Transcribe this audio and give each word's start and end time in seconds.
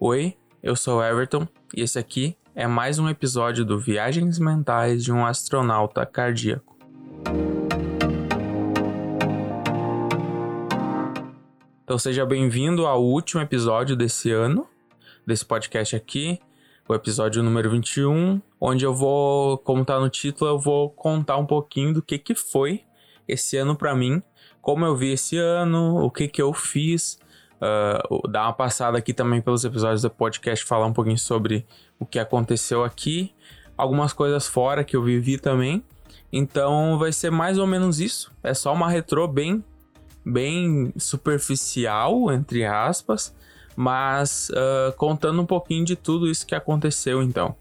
Oi, 0.00 0.36
eu 0.62 0.76
sou 0.76 1.02
Everton 1.02 1.48
e 1.76 1.80
esse 1.80 1.98
aqui 1.98 2.36
é 2.54 2.68
mais 2.68 3.00
um 3.00 3.08
episódio 3.08 3.64
do 3.64 3.80
Viagens 3.80 4.38
Mentais 4.38 5.02
de 5.02 5.10
um 5.10 5.26
Astronauta 5.26 6.06
Cardíaco. 6.06 6.78
Então 11.82 11.98
seja 11.98 12.24
bem-vindo 12.24 12.86
ao 12.86 13.02
último 13.02 13.42
episódio 13.42 13.96
desse 13.96 14.30
ano, 14.30 14.68
desse 15.26 15.44
podcast 15.44 15.96
aqui, 15.96 16.38
o 16.88 16.94
episódio 16.94 17.42
número 17.42 17.68
21, 17.68 18.40
onde 18.60 18.84
eu 18.84 18.94
vou, 18.94 19.58
como 19.58 19.84
tá 19.84 19.98
no 19.98 20.08
título, 20.08 20.48
eu 20.48 20.60
vou 20.60 20.90
contar 20.90 21.38
um 21.38 21.44
pouquinho 21.44 21.92
do 21.92 22.02
que 22.02 22.18
que 22.20 22.36
foi 22.36 22.84
esse 23.26 23.56
ano 23.56 23.74
para 23.74 23.96
mim, 23.96 24.22
como 24.62 24.84
eu 24.84 24.94
vi 24.94 25.10
esse 25.10 25.36
ano, 25.36 25.96
o 26.04 26.08
que 26.08 26.28
que 26.28 26.40
eu 26.40 26.52
fiz, 26.52 27.18
uh, 27.60 28.28
dar 28.28 28.44
uma 28.44 28.52
passada 28.52 28.98
aqui 28.98 29.12
também 29.12 29.40
pelos 29.40 29.64
episódios 29.64 30.02
do 30.02 30.10
podcast, 30.10 30.64
falar 30.64 30.86
um 30.86 30.92
pouquinho 30.92 31.18
sobre 31.18 31.66
o 31.98 32.06
que 32.06 32.18
aconteceu 32.18 32.84
aqui, 32.84 33.34
algumas 33.76 34.12
coisas 34.12 34.46
fora 34.46 34.84
que 34.84 34.96
eu 34.96 35.02
vivi 35.02 35.38
também. 35.38 35.82
Então 36.32 36.98
vai 36.98 37.12
ser 37.12 37.30
mais 37.30 37.58
ou 37.58 37.66
menos 37.66 38.00
isso. 38.00 38.32
É 38.42 38.52
só 38.52 38.72
uma 38.72 38.88
retrô 38.88 39.26
bem, 39.26 39.64
bem 40.24 40.92
superficial, 40.96 42.30
entre 42.30 42.64
aspas, 42.64 43.34
mas 43.74 44.50
uh, 44.50 44.92
contando 44.96 45.40
um 45.40 45.46
pouquinho 45.46 45.84
de 45.84 45.96
tudo 45.96 46.28
isso 46.28 46.46
que 46.46 46.54
aconteceu 46.54 47.22
então. 47.22 47.56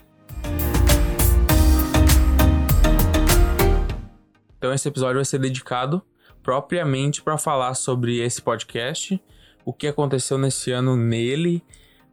Então 4.58 4.74
esse 4.74 4.88
episódio 4.88 5.16
vai 5.16 5.26
ser 5.26 5.40
dedicado 5.40 6.02
propriamente 6.42 7.22
para 7.22 7.38
falar 7.38 7.74
sobre 7.74 8.20
esse 8.20 8.42
podcast, 8.42 9.22
o 9.68 9.74
que 9.74 9.86
aconteceu 9.86 10.38
nesse 10.38 10.72
ano 10.72 10.96
nele, 10.96 11.62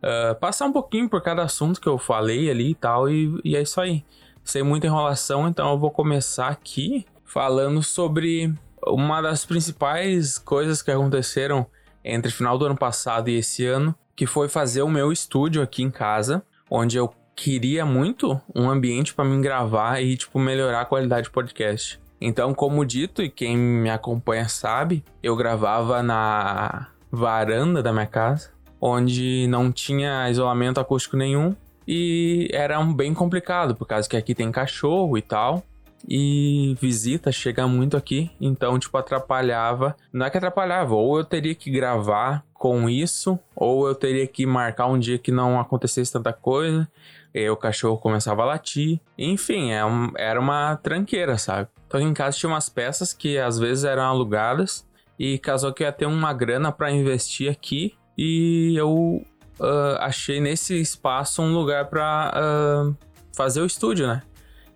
uh, 0.02 0.34
passar 0.40 0.66
um 0.66 0.72
pouquinho 0.72 1.08
por 1.08 1.22
cada 1.22 1.44
assunto 1.44 1.80
que 1.80 1.88
eu 1.88 1.96
falei 1.96 2.50
ali 2.50 2.72
e 2.72 2.74
tal, 2.74 3.08
e, 3.08 3.40
e 3.44 3.54
é 3.54 3.62
isso 3.62 3.80
aí. 3.80 4.04
Sem 4.42 4.64
muita 4.64 4.88
enrolação, 4.88 5.46
então 5.46 5.70
eu 5.70 5.78
vou 5.78 5.92
começar 5.92 6.48
aqui 6.48 7.06
falando 7.24 7.80
sobre 7.80 8.52
uma 8.84 9.22
das 9.22 9.46
principais 9.46 10.36
coisas 10.36 10.82
que 10.82 10.90
aconteceram 10.90 11.64
entre 12.04 12.32
final 12.32 12.58
do 12.58 12.66
ano 12.66 12.76
passado 12.76 13.30
e 13.30 13.38
esse 13.38 13.64
ano, 13.64 13.94
que 14.16 14.26
foi 14.26 14.48
fazer 14.48 14.82
o 14.82 14.90
meu 14.90 15.12
estúdio 15.12 15.62
aqui 15.62 15.84
em 15.84 15.92
casa, 15.92 16.42
onde 16.68 16.96
eu 16.96 17.14
queria 17.36 17.86
muito 17.86 18.40
um 18.52 18.68
ambiente 18.68 19.14
para 19.14 19.24
me 19.24 19.40
gravar 19.40 20.02
e 20.02 20.16
tipo 20.16 20.40
melhorar 20.40 20.80
a 20.80 20.86
qualidade 20.86 21.28
do 21.28 21.32
podcast. 21.32 22.00
Então, 22.20 22.52
como 22.52 22.84
dito 22.84 23.22
e 23.22 23.30
quem 23.30 23.56
me 23.56 23.90
acompanha 23.90 24.48
sabe, 24.48 25.04
eu 25.22 25.36
gravava 25.36 26.02
na 26.02 26.88
varanda 27.14 27.82
da 27.82 27.92
minha 27.92 28.06
casa, 28.06 28.50
onde 28.80 29.46
não 29.48 29.70
tinha 29.70 30.28
isolamento 30.30 30.80
acústico 30.80 31.16
nenhum 31.16 31.54
e 31.86 32.48
era 32.52 32.82
bem 32.82 33.14
complicado, 33.14 33.74
por 33.74 33.86
causa 33.86 34.08
que 34.08 34.16
aqui 34.16 34.34
tem 34.34 34.50
cachorro 34.50 35.16
e 35.16 35.22
tal 35.22 35.62
e 36.08 36.76
visita 36.80 37.32
chega 37.32 37.66
muito 37.66 37.96
aqui, 37.96 38.30
então 38.40 38.78
tipo 38.78 38.96
atrapalhava. 38.96 39.96
Não 40.12 40.26
é 40.26 40.30
que 40.30 40.36
atrapalhava, 40.36 40.94
ou 40.94 41.18
eu 41.18 41.24
teria 41.24 41.54
que 41.54 41.70
gravar 41.70 42.44
com 42.52 42.88
isso, 42.88 43.38
ou 43.54 43.88
eu 43.88 43.94
teria 43.94 44.26
que 44.26 44.46
marcar 44.46 44.86
um 44.86 44.98
dia 44.98 45.18
que 45.18 45.32
não 45.32 45.58
acontecesse 45.58 46.12
tanta 46.12 46.32
coisa, 46.32 46.88
e 47.34 47.48
o 47.48 47.56
cachorro 47.56 47.98
começava 47.98 48.42
a 48.42 48.46
latir. 48.46 49.00
Enfim, 49.18 49.72
é 49.72 49.84
um, 49.84 50.12
era 50.16 50.40
uma 50.40 50.76
tranqueira, 50.76 51.36
sabe? 51.38 51.68
Então 51.86 52.00
em 52.00 52.14
casa 52.14 52.36
tinha 52.36 52.50
umas 52.50 52.68
peças 52.68 53.12
que 53.12 53.38
às 53.38 53.58
vezes 53.58 53.84
eram 53.84 54.02
alugadas 54.02 54.86
e 55.18 55.38
casou 55.38 55.72
que 55.72 55.82
ia 55.82 55.92
ter 55.92 56.06
uma 56.06 56.32
grana 56.32 56.72
para 56.72 56.90
investir 56.90 57.50
aqui 57.50 57.94
e 58.16 58.74
eu 58.76 59.24
uh, 59.60 59.96
achei 60.00 60.40
nesse 60.40 60.80
espaço 60.80 61.42
um 61.42 61.52
lugar 61.52 61.86
para 61.86 62.32
uh, 62.34 62.96
fazer 63.34 63.60
o 63.60 63.66
estúdio, 63.66 64.06
né? 64.06 64.22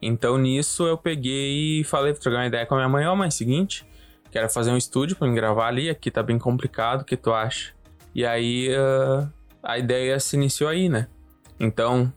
Então 0.00 0.38
nisso 0.38 0.86
eu 0.86 0.96
peguei 0.96 1.80
e 1.80 1.84
falei, 1.84 2.12
trocar 2.12 2.38
uma 2.38 2.46
ideia 2.46 2.66
com 2.66 2.74
a 2.74 2.78
minha 2.78 2.88
mãe, 2.88 3.06
ó, 3.06 3.12
oh, 3.12 3.16
mãe, 3.16 3.30
seguinte, 3.30 3.84
quero 4.30 4.48
fazer 4.48 4.70
um 4.70 4.76
estúdio 4.76 5.16
para 5.16 5.26
me 5.26 5.34
gravar 5.34 5.68
ali, 5.68 5.90
aqui 5.90 6.10
tá 6.10 6.22
bem 6.22 6.38
complicado, 6.38 7.02
o 7.02 7.04
que 7.04 7.16
tu 7.16 7.32
acha? 7.32 7.72
E 8.14 8.24
aí 8.24 8.68
uh, 8.70 9.28
a 9.62 9.78
ideia 9.78 10.18
se 10.20 10.36
iniciou 10.36 10.70
aí, 10.70 10.88
né? 10.88 11.08
Então 11.60 12.12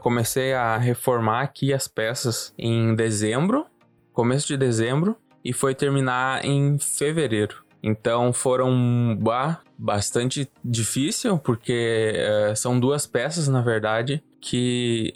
comecei 0.00 0.54
a 0.54 0.78
reformar 0.78 1.42
aqui 1.42 1.70
as 1.70 1.86
peças 1.86 2.54
em 2.56 2.94
dezembro, 2.94 3.66
começo 4.10 4.46
de 4.46 4.56
dezembro, 4.56 5.18
e 5.44 5.52
foi 5.52 5.74
terminar 5.74 6.42
em 6.46 6.78
fevereiro. 6.78 7.65
Então 7.88 8.32
foram 8.32 9.16
bah, 9.16 9.60
bastante 9.78 10.50
difícil, 10.64 11.38
porque 11.38 12.14
uh, 12.50 12.56
são 12.56 12.80
duas 12.80 13.06
peças, 13.06 13.46
na 13.46 13.62
verdade, 13.62 14.20
que 14.40 15.14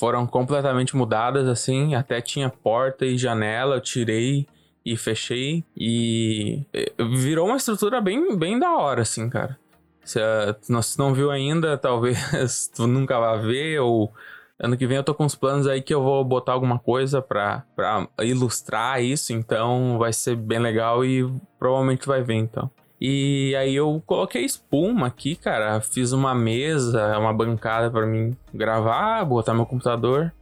foram 0.00 0.26
completamente 0.26 0.96
mudadas, 0.96 1.46
assim. 1.46 1.94
Até 1.94 2.20
tinha 2.20 2.50
porta 2.50 3.06
e 3.06 3.16
janela, 3.16 3.76
eu 3.76 3.80
tirei 3.80 4.48
e 4.84 4.96
fechei. 4.96 5.62
E 5.76 6.64
virou 6.98 7.46
uma 7.46 7.56
estrutura 7.56 8.00
bem, 8.00 8.36
bem 8.36 8.58
da 8.58 8.76
hora, 8.76 9.02
assim, 9.02 9.30
cara. 9.30 9.56
Se, 10.02 10.18
uh, 10.18 10.98
não 10.98 11.14
viu 11.14 11.30
ainda, 11.30 11.78
talvez 11.78 12.66
tu 12.74 12.88
nunca 12.88 13.16
vá 13.20 13.36
ver, 13.36 13.78
ou 13.78 14.12
ano 14.60 14.76
que 14.76 14.86
vem 14.86 14.96
eu 14.96 15.04
tô 15.04 15.14
com 15.14 15.24
uns 15.24 15.34
planos 15.34 15.66
aí 15.66 15.80
que 15.80 15.94
eu 15.94 16.02
vou 16.02 16.24
botar 16.24 16.52
alguma 16.52 16.78
coisa 16.78 17.22
pra, 17.22 17.64
ilustrar 18.20 19.02
isso, 19.02 19.32
então 19.32 19.98
vai 19.98 20.12
ser 20.12 20.36
bem 20.36 20.58
legal 20.58 21.04
e 21.04 21.30
provavelmente 21.58 22.06
vai 22.06 22.22
ver, 22.22 22.34
então. 22.34 22.70
E 23.00 23.54
aí 23.54 23.76
eu 23.76 24.02
coloquei 24.04 24.44
espuma 24.44 25.06
aqui, 25.06 25.36
cara. 25.36 25.80
Fiz 25.80 26.10
uma 26.10 26.34
mesa, 26.34 27.16
uma 27.16 27.32
bancada 27.32 27.88
para 27.88 28.04
mim 28.04 28.36
gravar, 28.52 29.24
botar 29.24 29.54
meu 29.54 29.64
computador. 29.64 30.34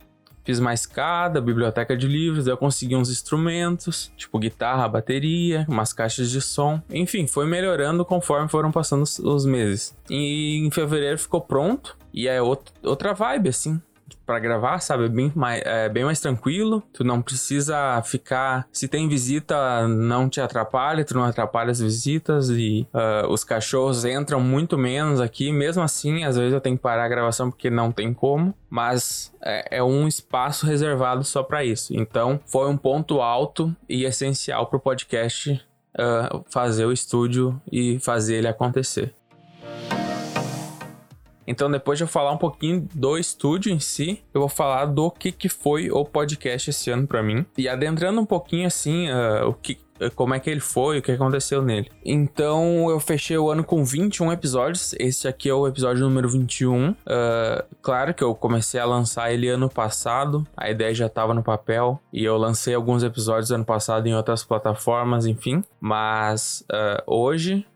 Fiz 0.43 0.59
uma 0.59 0.73
escada, 0.73 1.41
biblioteca 1.41 1.97
de 1.97 2.07
livros, 2.07 2.47
eu 2.47 2.57
consegui 2.57 2.95
uns 2.95 3.11
instrumentos, 3.11 4.13
tipo 4.17 4.39
guitarra, 4.39 4.89
bateria, 4.89 5.67
umas 5.69 5.93
caixas 5.93 6.31
de 6.31 6.41
som. 6.41 6.81
Enfim, 6.89 7.27
foi 7.27 7.47
melhorando 7.47 8.05
conforme 8.05 8.49
foram 8.49 8.71
passando 8.71 9.03
os 9.03 9.45
meses. 9.45 9.95
E 10.09 10.65
em 10.65 10.71
fevereiro 10.71 11.19
ficou 11.19 11.41
pronto. 11.41 11.99
E 12.15 12.29
é 12.29 12.41
outra 12.41 13.13
vibe, 13.13 13.51
assim 13.51 13.83
para 14.25 14.39
gravar, 14.39 14.81
sabe? 14.81 15.05
É 15.05 15.09
bem 15.09 15.33
mais, 15.35 15.63
é 15.65 15.89
bem 15.89 16.05
mais 16.05 16.21
tranquilo. 16.21 16.83
Tu 16.93 17.05
não 17.05 17.23
precisa 17.23 18.03
ficar. 18.03 18.67
Se 18.73 18.89
tem 18.89 19.09
visita, 19.09 19.87
não 19.89 20.29
te 20.29 20.41
atrapalha, 20.41 21.05
tu 21.05 21.15
não 21.15 21.25
atrapalha 21.25 21.71
as 21.71 21.81
visitas 21.81 22.51
e 22.51 22.87
uh, 22.93 23.29
os 23.31 23.45
cachorros 23.45 24.05
entram 24.05 24.41
muito 24.41 24.77
menos 24.77 25.21
aqui. 25.21 25.53
Mesmo 25.53 25.83
assim, 25.83 26.25
às 26.25 26.37
vezes 26.37 26.53
eu 26.53 26.61
tenho 26.61 26.77
que 26.77 26.83
parar 26.83 27.05
a 27.05 27.09
gravação 27.09 27.51
porque 27.51 27.71
não 27.71 27.93
tem 27.93 28.13
como. 28.13 28.55
Mas 28.69 29.33
é, 29.43 29.79
é 29.79 29.83
um 29.83 30.09
espaço 30.09 30.67
reservado 30.67 31.23
só 31.25 31.43
para 31.43 31.65
isso. 31.65 31.95
Então, 31.97 32.41
foi 32.47 32.69
um 32.69 32.77
ponto 32.77 33.21
alto 33.21 33.75
e 33.89 34.05
essencial 34.05 34.67
pro 34.67 34.81
podcast 34.81 35.65
uh, 35.97 36.45
fazer 36.51 36.85
o 36.85 36.93
estúdio 36.93 37.61
e 37.71 37.99
fazer 38.01 38.37
ele 38.37 38.49
acontecer. 38.49 39.15
Então, 41.47 41.71
depois 41.71 41.99
de 41.99 42.05
eu 42.05 42.09
falar 42.09 42.33
um 42.33 42.39
pouquinho 42.39 42.89
do 42.95 43.17
estúdio 43.17 43.73
em 43.73 43.79
si, 43.79 44.23
eu 44.35 44.41
vou 44.41 44.49
falar 44.49 44.87
do 44.87 45.11
que, 45.11 45.31
que 45.31 45.49
foi 45.49 45.91
o 45.91 46.05
podcast 46.05 46.71
esse 46.71 46.91
ano 46.91 47.07
para 47.07 47.23
mim. 47.23 47.47
E 47.57 47.69
adentrando 47.69 48.21
um 48.21 48.27
pouquinho 48.27 48.67
assim, 48.67 49.09
uh, 49.11 49.49
o 49.49 49.55
que, 49.55 49.79
como 50.15 50.35
é 50.35 50.41
que 50.41 50.51
ele 50.51 50.61
foi, 50.61 50.99
o 50.99 51.03
que 51.03 51.13
aconteceu 51.13 51.63
nele. 51.63 51.91
Então, 52.05 52.91
eu 52.91 53.01
fechei 53.01 53.39
o 53.39 53.51
ano 53.51 53.65
com 53.65 53.85
21 53.85 54.33
episódios. 54.33 54.95
Esse 54.99 55.27
aqui 55.29 55.49
é 55.49 55.55
o 55.55 55.67
episódio 55.67 56.05
número 56.05 56.29
21. 56.29 56.91
Uh, 56.91 56.97
claro 57.81 58.13
que 58.13 58.23
eu 58.23 58.35
comecei 58.35 58.81
a 58.81 58.85
lançar 58.85 59.33
ele 59.33 59.49
ano 59.49 59.69
passado, 59.69 60.47
a 60.57 60.71
ideia 60.71 60.95
já 60.95 61.07
estava 61.07 61.33
no 61.33 61.43
papel. 61.43 62.01
E 62.13 62.25
eu 62.25 62.37
lancei 62.37 62.75
alguns 62.75 63.03
episódios 63.03 63.51
ano 63.51 63.65
passado 63.65 64.07
em 64.07 64.15
outras 64.15 64.45
plataformas, 64.45 65.27
enfim. 65.27 65.63
Mas 65.81 66.65
uh, 66.73 67.03
hoje 67.07 67.67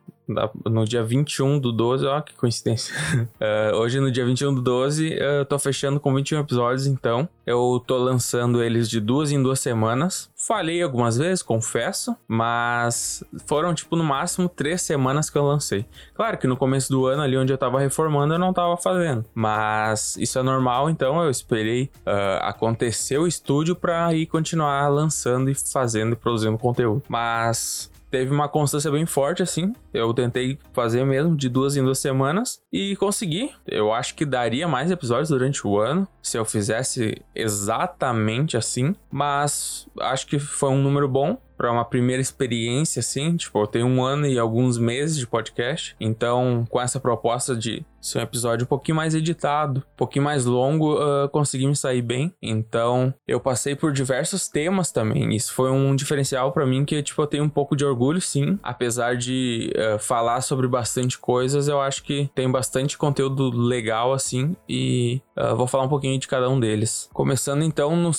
no 0.64 0.84
dia 0.84 1.02
21 1.02 1.58
do 1.58 1.72
12, 1.72 2.06
ó, 2.06 2.20
que 2.20 2.34
coincidência. 2.34 2.94
uh, 3.14 3.76
hoje, 3.80 4.00
no 4.00 4.10
dia 4.10 4.24
21 4.24 4.54
do 4.54 4.62
12, 4.62 5.12
eu 5.12 5.44
tô 5.44 5.58
fechando 5.58 5.98
com 5.98 6.14
21 6.14 6.40
episódios, 6.40 6.86
então. 6.86 7.28
Eu 7.46 7.82
tô 7.84 7.98
lançando 7.98 8.62
eles 8.62 8.88
de 8.88 9.00
duas 9.00 9.32
em 9.32 9.42
duas 9.42 9.58
semanas. 9.58 10.30
Falei 10.36 10.80
algumas 10.82 11.16
vezes, 11.18 11.42
confesso, 11.42 12.16
mas 12.26 13.24
foram, 13.46 13.74
tipo, 13.74 13.96
no 13.96 14.04
máximo 14.04 14.48
três 14.48 14.82
semanas 14.82 15.28
que 15.28 15.36
eu 15.36 15.44
lancei. 15.44 15.84
Claro 16.14 16.38
que 16.38 16.46
no 16.46 16.56
começo 16.56 16.90
do 16.90 17.06
ano, 17.06 17.22
ali 17.22 17.36
onde 17.36 17.52
eu 17.52 17.58
tava 17.58 17.80
reformando, 17.80 18.34
eu 18.34 18.38
não 18.38 18.52
tava 18.52 18.76
fazendo. 18.76 19.24
Mas 19.34 20.16
isso 20.16 20.38
é 20.38 20.42
normal, 20.42 20.88
então 20.88 21.22
eu 21.22 21.30
esperei 21.30 21.90
uh, 22.06 22.42
acontecer 22.42 23.18
o 23.18 23.26
estúdio 23.26 23.74
pra 23.74 24.14
ir 24.14 24.26
continuar 24.26 24.88
lançando 24.88 25.50
e 25.50 25.54
fazendo 25.54 26.12
e 26.12 26.16
produzindo 26.16 26.56
conteúdo. 26.56 27.02
Mas 27.08 27.89
teve 28.10 28.32
uma 28.32 28.48
constância 28.48 28.90
bem 28.90 29.06
forte, 29.06 29.42
assim. 29.42 29.72
Eu 29.92 30.12
tentei 30.12 30.58
fazer 30.72 31.04
mesmo 31.04 31.36
de 31.36 31.48
duas 31.48 31.76
em 31.76 31.84
duas 31.84 31.98
semanas 31.98 32.60
e 32.72 32.96
consegui. 32.96 33.50
Eu 33.66 33.92
acho 33.92 34.14
que 34.14 34.24
daria 34.24 34.66
mais 34.66 34.90
episódios 34.90 35.28
durante 35.28 35.66
o 35.66 35.78
ano 35.78 36.06
se 36.22 36.36
eu 36.36 36.44
fizesse 36.44 37.22
exatamente 37.34 38.56
assim, 38.56 38.94
mas 39.10 39.86
acho 40.00 40.26
que 40.26 40.38
foi 40.38 40.70
um 40.70 40.82
número 40.82 41.08
bom 41.08 41.38
para 41.56 41.70
uma 41.70 41.84
primeira 41.84 42.22
experiência, 42.22 43.00
assim. 43.00 43.36
Tipo, 43.36 43.60
eu 43.60 43.66
tenho 43.66 43.86
um 43.86 44.02
ano 44.02 44.26
e 44.26 44.38
alguns 44.38 44.78
meses 44.78 45.16
de 45.16 45.26
podcast, 45.26 45.94
então 46.00 46.66
com 46.70 46.80
essa 46.80 46.98
proposta 46.98 47.54
de 47.54 47.84
Se 48.00 48.18
um 48.18 48.20
episódio 48.20 48.64
um 48.64 48.68
pouquinho 48.68 48.96
mais 48.96 49.14
editado, 49.14 49.80
um 49.80 49.96
pouquinho 49.96 50.24
mais 50.24 50.44
longo, 50.44 50.94
uh, 50.94 51.28
consegui 51.28 51.66
me 51.66 51.76
sair 51.76 52.02
bem. 52.02 52.32
Então, 52.42 53.12
eu 53.26 53.38
passei 53.38 53.74
por 53.74 53.92
diversos 53.92 54.48
temas 54.48 54.90
também. 54.90 55.34
Isso 55.34 55.52
foi 55.52 55.70
um 55.70 55.94
diferencial 55.94 56.52
para 56.52 56.66
mim 56.66 56.84
que, 56.84 57.02
tipo, 57.02 57.20
eu 57.20 57.26
tenho 57.26 57.44
um 57.44 57.48
pouco 57.48 57.76
de 57.76 57.84
orgulho, 57.84 58.20
sim. 58.20 58.58
Apesar 58.62 59.16
de 59.16 59.72
uh, 59.76 59.98
falar 59.98 60.40
sobre 60.40 60.66
bastante 60.66 61.18
coisas, 61.18 61.68
eu 61.68 61.80
acho 61.80 62.02
que 62.02 62.30
tem 62.34 62.50
bastante 62.50 62.96
conteúdo 62.96 63.50
legal, 63.50 64.12
assim. 64.12 64.56
E 64.68 65.20
uh, 65.38 65.54
vou 65.54 65.66
falar 65.66 65.84
um 65.84 65.88
pouquinho 65.88 66.18
de 66.18 66.26
cada 66.26 66.48
um 66.48 66.58
deles. 66.58 67.08
Começando, 67.12 67.62
então, 67.62 67.94
no 67.96 68.10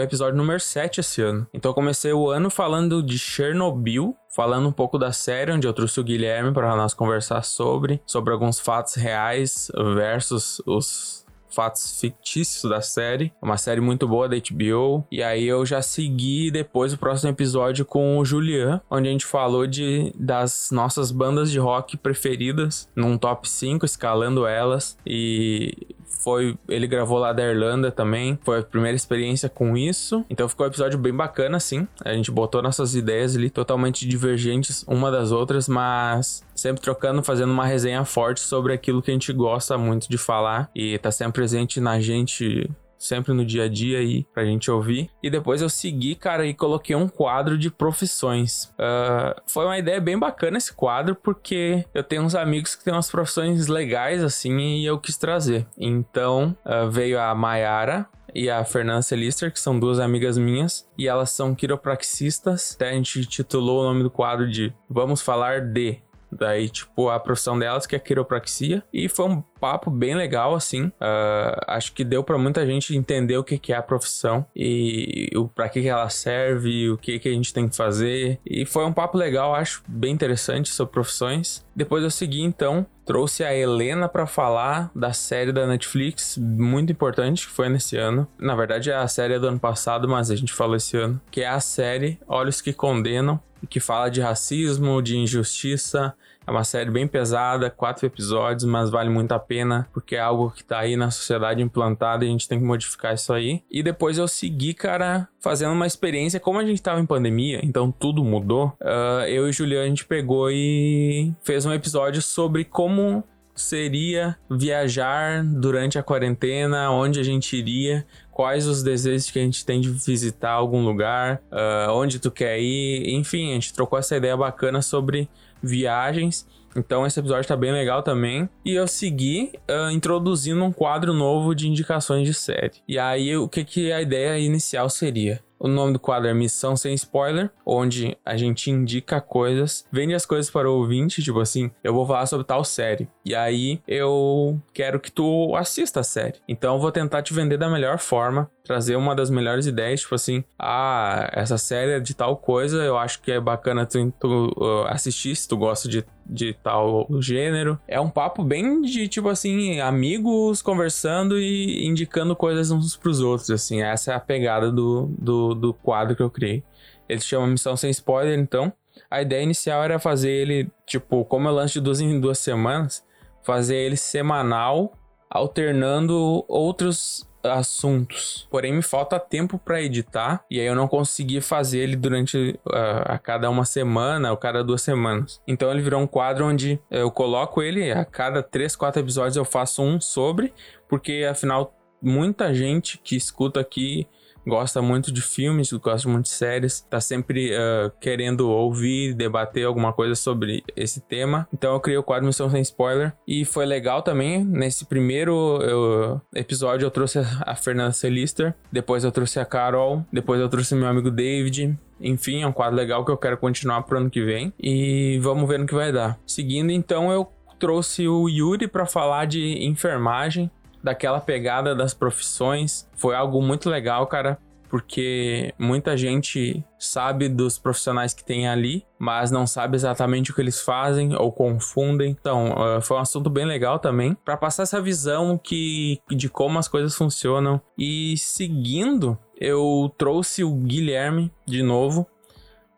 episódio 0.00 0.36
número 0.36 0.60
7 0.60 1.00
esse 1.00 1.20
ano. 1.22 1.46
Então, 1.52 1.70
eu 1.70 1.74
comecei 1.74 2.12
o 2.12 2.30
ano 2.30 2.50
falando 2.50 3.02
de 3.02 3.18
Chernobyl, 3.18 4.16
falando 4.32 4.68
um 4.68 4.72
pouco 4.72 4.98
da 4.98 5.12
série, 5.12 5.52
onde 5.52 5.66
eu 5.66 5.72
trouxe 5.72 6.00
o 6.00 6.04
Guilherme 6.04 6.52
para 6.52 6.74
nós 6.74 6.94
conversar 6.94 7.42
sobre, 7.42 8.00
sobre 8.06 8.32
alguns 8.32 8.58
fatos 8.58 8.94
reais 8.94 9.70
versus 9.94 10.60
os 10.66 11.22
fatos 11.52 12.00
fictícios 12.00 12.68
da 12.68 12.80
série. 12.80 13.32
É 13.40 13.44
uma 13.44 13.58
série 13.58 13.80
muito 13.80 14.08
boa 14.08 14.28
da 14.28 14.36
HBO. 14.36 15.06
E 15.10 15.22
aí 15.22 15.46
eu 15.46 15.64
já 15.66 15.82
segui 15.82 16.50
depois 16.50 16.92
o 16.92 16.98
próximo 16.98 17.30
episódio 17.30 17.84
com 17.84 18.18
o 18.18 18.24
Julian, 18.24 18.80
onde 18.90 19.08
a 19.08 19.12
gente 19.12 19.26
falou 19.26 19.66
de 19.66 20.12
das 20.18 20.70
nossas 20.72 21.12
bandas 21.12 21.50
de 21.50 21.58
rock 21.58 21.96
preferidas, 21.96 22.88
num 22.96 23.18
top 23.18 23.48
5, 23.48 23.84
escalando 23.84 24.46
elas. 24.46 24.96
E 25.06 25.76
foi 26.22 26.56
ele 26.68 26.86
gravou 26.86 27.18
lá 27.18 27.32
da 27.32 27.42
Irlanda 27.42 27.90
também. 27.90 28.38
Foi 28.42 28.60
a 28.60 28.62
primeira 28.62 28.96
experiência 28.96 29.48
com 29.48 29.76
isso. 29.76 30.24
Então 30.30 30.48
ficou 30.48 30.64
um 30.64 30.68
episódio 30.68 30.98
bem 30.98 31.12
bacana 31.12 31.56
assim. 31.56 31.86
A 32.04 32.14
gente 32.14 32.30
botou 32.30 32.62
nossas 32.62 32.94
ideias 32.94 33.36
ali 33.36 33.50
totalmente 33.50 34.06
divergentes 34.06 34.84
uma 34.86 35.10
das 35.10 35.32
outras, 35.32 35.68
mas 35.68 36.44
sempre 36.54 36.80
trocando, 36.80 37.22
fazendo 37.22 37.50
uma 37.52 37.66
resenha 37.66 38.04
forte 38.04 38.40
sobre 38.40 38.72
aquilo 38.72 39.02
que 39.02 39.10
a 39.10 39.14
gente 39.14 39.32
gosta 39.32 39.76
muito 39.76 40.08
de 40.08 40.16
falar 40.16 40.70
e 40.74 40.98
tá 40.98 41.10
sempre 41.10 41.32
presente 41.32 41.80
na 41.80 42.00
gente 42.00 42.70
sempre 43.02 43.32
no 43.32 43.44
dia 43.44 43.64
a 43.64 43.68
dia 43.68 43.98
aí 43.98 44.24
pra 44.32 44.44
gente 44.44 44.70
ouvir. 44.70 45.10
E 45.22 45.30
depois 45.30 45.62
eu 45.62 45.68
segui, 45.68 46.14
cara, 46.14 46.46
e 46.46 46.54
coloquei 46.54 46.94
um 46.96 47.08
quadro 47.08 47.58
de 47.58 47.70
profissões. 47.70 48.64
Uh, 48.74 49.40
foi 49.46 49.64
uma 49.64 49.78
ideia 49.78 50.00
bem 50.00 50.18
bacana 50.18 50.58
esse 50.58 50.72
quadro, 50.72 51.14
porque 51.14 51.84
eu 51.94 52.02
tenho 52.02 52.22
uns 52.22 52.34
amigos 52.34 52.74
que 52.74 52.84
têm 52.84 52.92
umas 52.92 53.10
profissões 53.10 53.66
legais 53.66 54.22
assim 54.22 54.58
e 54.58 54.86
eu 54.86 54.98
quis 54.98 55.16
trazer. 55.16 55.66
Então 55.76 56.56
uh, 56.64 56.90
veio 56.90 57.20
a 57.20 57.34
Mayara, 57.34 58.08
e 58.34 58.48
a 58.48 58.64
Fernanda 58.64 59.02
Celister, 59.02 59.52
que 59.52 59.60
são 59.60 59.78
duas 59.78 60.00
amigas 60.00 60.38
minhas, 60.38 60.88
e 60.96 61.06
elas 61.06 61.30
são 61.30 61.54
quiropraxistas. 61.54 62.72
Até 62.74 62.90
a 62.90 62.92
gente 62.92 63.26
titulou 63.26 63.80
o 63.80 63.84
nome 63.84 64.02
do 64.02 64.10
quadro 64.10 64.48
de 64.48 64.72
Vamos 64.88 65.20
Falar 65.20 65.60
de 65.60 66.00
Daí, 66.32 66.68
tipo, 66.68 67.10
a 67.10 67.20
profissão 67.20 67.58
delas, 67.58 67.86
que 67.86 67.94
é 67.94 67.98
quiropraxia. 67.98 68.82
E 68.92 69.08
foi 69.08 69.26
um 69.26 69.42
papo 69.60 69.90
bem 69.90 70.14
legal, 70.14 70.54
assim. 70.54 70.86
Uh, 70.86 71.60
acho 71.68 71.92
que 71.92 72.02
deu 72.02 72.24
para 72.24 72.38
muita 72.38 72.66
gente 72.66 72.96
entender 72.96 73.36
o 73.36 73.44
que, 73.44 73.58
que 73.58 73.72
é 73.72 73.76
a 73.76 73.82
profissão 73.82 74.44
e 74.56 75.30
o 75.36 75.46
para 75.46 75.68
que, 75.68 75.82
que 75.82 75.88
ela 75.88 76.08
serve, 76.08 76.90
o 76.90 76.98
que, 76.98 77.18
que 77.18 77.28
a 77.28 77.32
gente 77.32 77.52
tem 77.52 77.68
que 77.68 77.76
fazer. 77.76 78.40
E 78.44 78.64
foi 78.64 78.84
um 78.84 78.92
papo 78.92 79.18
legal, 79.18 79.54
acho 79.54 79.82
bem 79.86 80.12
interessante 80.12 80.70
sobre 80.70 80.92
profissões. 80.92 81.64
Depois 81.76 82.02
eu 82.02 82.10
segui, 82.10 82.42
então, 82.42 82.86
trouxe 83.04 83.44
a 83.44 83.54
Helena 83.54 84.08
para 84.08 84.26
falar 84.26 84.90
da 84.94 85.12
série 85.12 85.52
da 85.52 85.66
Netflix, 85.66 86.38
muito 86.38 86.92
importante, 86.92 87.46
que 87.46 87.52
foi 87.52 87.68
nesse 87.68 87.96
ano. 87.96 88.26
Na 88.38 88.54
verdade, 88.54 88.90
é 88.90 88.94
a 88.94 89.08
série 89.08 89.38
do 89.38 89.48
ano 89.48 89.58
passado, 89.58 90.08
mas 90.08 90.30
a 90.30 90.36
gente 90.36 90.52
falou 90.52 90.76
esse 90.76 90.96
ano, 90.96 91.20
que 91.30 91.42
é 91.42 91.48
a 91.48 91.60
série 91.60 92.18
Olhos 92.26 92.60
que 92.60 92.72
Condenam, 92.72 93.40
que 93.68 93.80
fala 93.80 94.08
de 94.08 94.20
racismo, 94.20 95.02
de 95.02 95.16
injustiça. 95.16 96.14
É 96.46 96.50
uma 96.50 96.64
série 96.64 96.90
bem 96.90 97.06
pesada, 97.06 97.70
quatro 97.70 98.06
episódios, 98.06 98.64
mas 98.64 98.90
vale 98.90 99.08
muito 99.08 99.32
a 99.32 99.38
pena, 99.38 99.88
porque 99.92 100.16
é 100.16 100.20
algo 100.20 100.50
que 100.50 100.64
tá 100.64 100.80
aí 100.80 100.96
na 100.96 101.10
sociedade 101.10 101.62
implantado 101.62 102.24
e 102.24 102.28
a 102.28 102.30
gente 102.30 102.48
tem 102.48 102.58
que 102.58 102.64
modificar 102.64 103.14
isso 103.14 103.32
aí. 103.32 103.62
E 103.70 103.82
depois 103.82 104.18
eu 104.18 104.26
segui, 104.26 104.74
cara, 104.74 105.28
fazendo 105.40 105.72
uma 105.72 105.86
experiência, 105.86 106.40
como 106.40 106.58
a 106.58 106.64
gente 106.64 106.82
tava 106.82 107.00
em 107.00 107.06
pandemia, 107.06 107.60
então 107.62 107.92
tudo 107.92 108.24
mudou. 108.24 108.76
Uh, 108.80 109.26
eu 109.28 109.48
e 109.48 109.52
Juliana, 109.52 109.84
a 109.84 109.88
gente 109.88 110.04
pegou 110.04 110.50
e 110.50 111.32
fez 111.42 111.64
um 111.64 111.72
episódio 111.72 112.20
sobre 112.20 112.64
como 112.64 113.24
seria 113.54 114.36
viajar 114.50 115.44
durante 115.44 115.98
a 115.98 116.02
quarentena, 116.02 116.90
onde 116.90 117.20
a 117.20 117.22
gente 117.22 117.56
iria, 117.56 118.06
quais 118.30 118.66
os 118.66 118.82
desejos 118.82 119.30
que 119.30 119.38
a 119.38 119.42
gente 119.42 119.64
tem 119.64 119.80
de 119.80 119.90
visitar 119.90 120.52
algum 120.52 120.82
lugar, 120.84 121.42
uh, 121.52 121.92
onde 121.92 122.18
tu 122.18 122.30
quer 122.30 122.58
ir, 122.58 123.14
enfim, 123.14 123.50
a 123.50 123.54
gente 123.54 123.74
trocou 123.74 123.98
essa 123.98 124.16
ideia 124.16 124.36
bacana 124.36 124.80
sobre 124.80 125.28
viagens. 125.62 126.46
Então 126.74 127.06
esse 127.06 127.20
episódio 127.20 127.46
tá 127.46 127.56
bem 127.56 127.72
legal 127.72 128.02
também. 128.02 128.48
E 128.64 128.72
eu 128.74 128.88
segui 128.88 129.52
uh, 129.70 129.90
introduzindo 129.90 130.64
um 130.64 130.72
quadro 130.72 131.12
novo 131.12 131.54
de 131.54 131.68
indicações 131.68 132.26
de 132.26 132.34
série. 132.34 132.82
E 132.88 132.98
aí 132.98 133.36
o 133.36 133.48
que, 133.48 133.64
que 133.64 133.92
a 133.92 134.00
ideia 134.00 134.38
inicial 134.38 134.88
seria? 134.88 135.40
O 135.62 135.68
nome 135.68 135.92
do 135.92 136.00
quadro 136.00 136.28
é 136.28 136.34
Missão 136.34 136.76
Sem 136.76 136.92
Spoiler, 136.94 137.48
onde 137.64 138.18
a 138.26 138.36
gente 138.36 138.68
indica 138.68 139.20
coisas, 139.20 139.86
vende 139.92 140.12
as 140.12 140.26
coisas 140.26 140.50
para 140.50 140.68
o 140.68 140.74
ouvinte, 140.74 141.22
tipo 141.22 141.38
assim, 141.38 141.70
eu 141.84 141.94
vou 141.94 142.04
falar 142.04 142.26
sobre 142.26 142.44
tal 142.44 142.64
série. 142.64 143.08
E 143.24 143.32
aí 143.32 143.80
eu 143.86 144.60
quero 144.74 144.98
que 144.98 145.12
tu 145.12 145.54
assista 145.54 146.00
a 146.00 146.02
série. 146.02 146.40
Então 146.48 146.74
eu 146.74 146.80
vou 146.80 146.90
tentar 146.90 147.22
te 147.22 147.32
vender 147.32 147.58
da 147.58 147.70
melhor 147.70 148.00
forma, 148.00 148.50
trazer 148.64 148.96
uma 148.96 149.14
das 149.14 149.30
melhores 149.30 149.64
ideias, 149.64 150.00
tipo 150.00 150.16
assim, 150.16 150.42
ah, 150.58 151.30
essa 151.32 151.56
série 151.56 151.92
é 151.92 152.00
de 152.00 152.12
tal 152.12 152.36
coisa, 152.36 152.82
eu 152.82 152.98
acho 152.98 153.22
que 153.22 153.30
é 153.30 153.38
bacana 153.38 153.86
tu, 153.86 154.12
tu 154.18 154.52
uh, 154.56 154.88
assistir 154.88 155.36
se 155.36 155.46
tu 155.52 155.56
gosta 155.58 155.86
de, 155.86 156.02
de 156.24 156.54
tal 156.54 157.06
gênero. 157.20 157.78
É 157.86 158.00
um 158.00 158.08
papo 158.08 158.42
bem 158.42 158.80
de, 158.80 159.06
tipo 159.06 159.28
assim, 159.28 159.80
amigos 159.80 160.62
conversando 160.62 161.38
e 161.38 161.86
indicando 161.86 162.34
coisas 162.34 162.70
uns 162.70 162.96
pros 162.96 163.20
outros, 163.20 163.50
assim. 163.50 163.82
Essa 163.82 164.12
é 164.12 164.14
a 164.14 164.20
pegada 164.20 164.72
do, 164.72 165.14
do, 165.18 165.54
do 165.54 165.74
quadro 165.74 166.16
que 166.16 166.22
eu 166.22 166.30
criei. 166.30 166.64
Ele 167.06 167.20
chama 167.20 167.46
Missão 167.46 167.76
Sem 167.76 167.90
Spoiler, 167.90 168.38
então. 168.38 168.72
A 169.10 169.20
ideia 169.20 169.42
inicial 169.42 169.84
era 169.84 169.98
fazer 169.98 170.30
ele, 170.30 170.70
tipo, 170.86 171.22
como 171.26 171.48
eu 171.48 171.52
lanço 171.52 171.74
de 171.74 171.80
duas 171.82 172.00
em 172.00 172.18
duas 172.18 172.38
semanas, 172.38 173.04
fazer 173.42 173.76
ele 173.76 173.96
semanal, 173.98 174.94
alternando 175.28 176.46
outros 176.48 177.28
assuntos. 177.42 178.46
Porém, 178.50 178.72
me 178.72 178.82
falta 178.82 179.18
tempo 179.18 179.58
para 179.58 179.82
editar 179.82 180.44
e 180.50 180.60
aí 180.60 180.66
eu 180.66 180.74
não 180.74 180.88
consegui 180.88 181.40
fazer 181.40 181.80
ele 181.80 181.96
durante 181.96 182.58
uh, 182.66 183.02
a 183.04 183.18
cada 183.18 183.48
uma 183.50 183.64
semana 183.64 184.30
ou 184.30 184.36
cada 184.36 184.62
duas 184.62 184.82
semanas. 184.82 185.40
Então 185.46 185.70
ele 185.70 185.82
virou 185.82 186.00
um 186.00 186.06
quadro 186.06 186.46
onde 186.46 186.80
eu 186.90 187.10
coloco 187.10 187.62
ele 187.62 187.90
a 187.90 188.04
cada 188.04 188.42
três, 188.42 188.76
quatro 188.76 189.00
episódios 189.00 189.36
eu 189.36 189.44
faço 189.44 189.82
um 189.82 190.00
sobre, 190.00 190.52
porque 190.88 191.26
afinal 191.30 191.74
muita 192.00 192.52
gente 192.52 192.98
que 192.98 193.16
escuta 193.16 193.60
aqui 193.60 194.06
gosta 194.46 194.82
muito 194.82 195.12
de 195.12 195.22
filmes, 195.22 195.72
gosta 195.72 196.08
muito 196.08 196.24
de 196.24 196.30
séries, 196.30 196.80
tá 196.80 197.00
sempre 197.00 197.52
uh, 197.52 197.90
querendo 198.00 198.48
ouvir, 198.48 199.14
debater 199.14 199.66
alguma 199.66 199.92
coisa 199.92 200.14
sobre 200.14 200.62
esse 200.76 201.00
tema. 201.00 201.48
Então 201.52 201.74
eu 201.74 201.80
criei 201.80 201.98
o 201.98 202.02
quadro 202.02 202.26
Missão 202.26 202.50
Sem 202.50 202.62
Spoiler 202.62 203.12
e 203.26 203.44
foi 203.44 203.66
legal 203.66 204.02
também. 204.02 204.44
Nesse 204.44 204.84
primeiro 204.84 205.60
eu, 205.62 206.20
episódio 206.34 206.86
eu 206.86 206.90
trouxe 206.90 207.20
a 207.40 207.54
Fernanda 207.54 207.92
Celister, 207.92 208.54
depois 208.70 209.04
eu 209.04 209.12
trouxe 209.12 209.38
a 209.38 209.44
Carol, 209.44 210.04
depois 210.12 210.40
eu 210.40 210.48
trouxe 210.48 210.74
meu 210.74 210.88
amigo 210.88 211.10
David. 211.10 211.76
Enfim, 212.00 212.42
é 212.42 212.46
um 212.46 212.52
quadro 212.52 212.74
legal 212.74 213.04
que 213.04 213.12
eu 213.12 213.16
quero 213.16 213.36
continuar 213.36 213.82
pro 213.82 213.96
ano 213.96 214.10
que 214.10 214.24
vem 214.24 214.52
e 214.58 215.20
vamos 215.22 215.48
ver 215.48 215.60
no 215.60 215.66
que 215.66 215.74
vai 215.74 215.92
dar. 215.92 216.18
Seguindo, 216.26 216.72
então 216.72 217.12
eu 217.12 217.28
trouxe 217.60 218.08
o 218.08 218.28
Yuri 218.28 218.66
para 218.66 218.84
falar 218.84 219.24
de 219.24 219.64
enfermagem 219.64 220.50
daquela 220.82 221.20
pegada 221.20 221.74
das 221.74 221.94
profissões. 221.94 222.88
Foi 222.96 223.14
algo 223.14 223.40
muito 223.42 223.70
legal, 223.70 224.06
cara, 224.06 224.38
porque 224.72 225.52
muita 225.58 225.98
gente 225.98 226.64
sabe 226.78 227.28
dos 227.28 227.58
profissionais 227.58 228.14
que 228.14 228.24
tem 228.24 228.48
ali, 228.48 228.86
mas 228.98 229.30
não 229.30 229.46
sabe 229.46 229.76
exatamente 229.76 230.30
o 230.30 230.34
que 230.34 230.40
eles 230.40 230.62
fazem 230.62 231.14
ou 231.14 231.30
confundem. 231.30 232.16
Então, 232.18 232.52
uh, 232.52 232.80
foi 232.80 232.96
um 232.96 233.00
assunto 233.00 233.28
bem 233.28 233.44
legal 233.44 233.78
também 233.78 234.16
para 234.24 234.34
passar 234.34 234.62
essa 234.62 234.80
visão 234.80 235.36
que 235.36 236.00
de 236.08 236.30
como 236.30 236.58
as 236.58 236.68
coisas 236.68 236.96
funcionam. 236.96 237.60
E 237.76 238.16
seguindo, 238.16 239.18
eu 239.38 239.92
trouxe 239.98 240.42
o 240.42 240.54
Guilherme 240.54 241.30
de 241.46 241.62
novo 241.62 242.06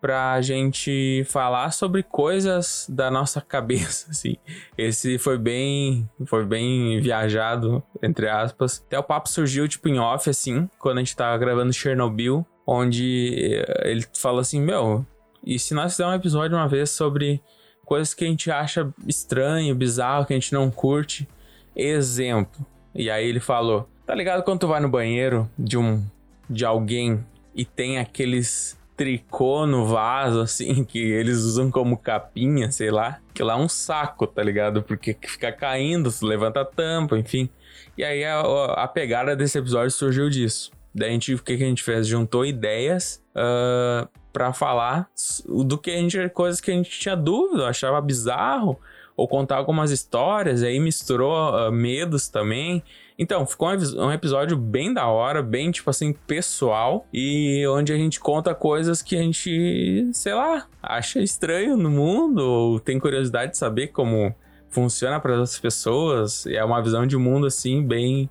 pra 0.04 0.38
gente 0.42 1.24
falar 1.30 1.70
sobre 1.70 2.02
coisas 2.02 2.84
da 2.90 3.10
nossa 3.10 3.40
cabeça, 3.40 4.08
assim. 4.12 4.36
Esse 4.76 5.16
foi 5.16 5.38
bem, 5.38 6.06
foi 6.26 6.44
bem 6.44 7.00
viajado, 7.00 7.82
entre 8.02 8.28
aspas. 8.28 8.84
Até 8.86 8.98
o 8.98 9.02
papo 9.02 9.30
surgiu, 9.30 9.66
tipo, 9.66 9.88
em 9.88 9.98
off, 9.98 10.28
assim, 10.28 10.68
quando 10.78 10.98
a 10.98 11.00
gente 11.00 11.16
tava 11.16 11.38
gravando 11.38 11.72
Chernobyl, 11.72 12.44
onde 12.66 13.64
eh, 13.66 13.90
ele 13.92 14.04
falou 14.14 14.40
assim, 14.40 14.60
meu, 14.60 15.06
e 15.42 15.58
se 15.58 15.72
nós 15.72 15.92
fizermos 15.92 16.12
um 16.12 16.18
episódio 16.18 16.54
uma 16.54 16.68
vez 16.68 16.90
sobre 16.90 17.40
coisas 17.86 18.12
que 18.12 18.26
a 18.26 18.28
gente 18.28 18.50
acha 18.50 18.92
estranho, 19.08 19.74
bizarro, 19.74 20.26
que 20.26 20.34
a 20.34 20.36
gente 20.36 20.52
não 20.52 20.70
curte? 20.70 21.26
Exemplo. 21.74 22.66
E 22.94 23.08
aí 23.08 23.26
ele 23.26 23.40
falou, 23.40 23.88
tá 24.04 24.14
ligado 24.14 24.42
quando 24.42 24.60
tu 24.60 24.68
vai 24.68 24.80
no 24.80 24.88
banheiro 24.90 25.50
de 25.58 25.78
um, 25.78 26.04
de 26.50 26.62
alguém 26.62 27.24
e 27.54 27.64
tem 27.64 27.98
aqueles 27.98 28.78
tricô 28.96 29.66
no 29.66 29.86
vaso, 29.86 30.40
assim, 30.40 30.82
que 30.84 30.98
eles 30.98 31.38
usam 31.38 31.70
como 31.70 31.96
capinha, 31.96 32.70
sei 32.70 32.90
lá. 32.90 33.20
Que 33.32 33.42
lá 33.42 33.54
é 33.54 33.56
um 33.56 33.68
saco, 33.68 34.26
tá 34.26 34.42
ligado? 34.42 34.82
Porque 34.82 35.16
fica 35.20 35.52
caindo, 35.52 36.10
se 36.10 36.24
levanta 36.24 36.60
a 36.60 36.64
tampa, 36.64 37.18
enfim. 37.18 37.48
E 37.96 38.04
aí 38.04 38.24
a, 38.24 38.40
a 38.40 38.88
pegada 38.88 39.36
desse 39.36 39.58
episódio 39.58 39.90
surgiu 39.90 40.28
disso. 40.28 40.72
Daí 40.94 41.10
a 41.10 41.12
gente, 41.12 41.34
o 41.34 41.42
que, 41.42 41.56
que 41.56 41.64
a 41.64 41.66
gente 41.66 41.82
fez? 41.82 42.06
Juntou 42.06 42.46
ideias 42.46 43.22
uh, 43.34 44.08
para 44.32 44.52
falar 44.52 45.08
do 45.44 45.76
que 45.76 45.90
a 45.90 45.96
gente, 45.96 46.28
coisas 46.30 46.60
que 46.60 46.70
a 46.70 46.74
gente 46.74 46.90
tinha 46.90 47.16
dúvida, 47.16 47.66
achava 47.66 48.00
bizarro, 48.00 48.78
ou 49.16 49.28
contar 49.28 49.56
algumas 49.56 49.90
histórias, 49.90 50.62
aí 50.62 50.80
misturou 50.80 51.52
uh, 51.54 51.72
medos 51.72 52.28
também. 52.28 52.82
Então, 53.16 53.46
ficou 53.46 53.68
um, 53.68 54.10
episódio 54.10 54.56
bem 54.56 54.92
da 54.92 55.06
hora, 55.06 55.40
bem, 55.40 55.70
tipo 55.70 55.88
assim, 55.88 56.12
pessoal, 56.12 57.06
e 57.12 57.64
onde 57.68 57.92
a 57.92 57.96
gente 57.96 58.18
conta 58.18 58.54
coisas 58.54 59.02
que 59.02 59.16
a 59.16 59.22
gente, 59.22 60.10
sei 60.12 60.34
lá, 60.34 60.66
acha 60.82 61.20
estranho 61.20 61.76
no 61.76 61.90
mundo, 61.90 62.38
ou 62.40 62.80
tem 62.80 62.98
curiosidade 62.98 63.52
de 63.52 63.58
saber 63.58 63.88
como 63.88 64.34
funciona 64.68 65.20
para 65.20 65.32
outras 65.32 65.58
pessoas. 65.58 66.44
É 66.46 66.64
uma 66.64 66.82
visão 66.82 67.06
de 67.06 67.16
mundo, 67.16 67.46
assim, 67.46 67.82
bem. 67.82 68.28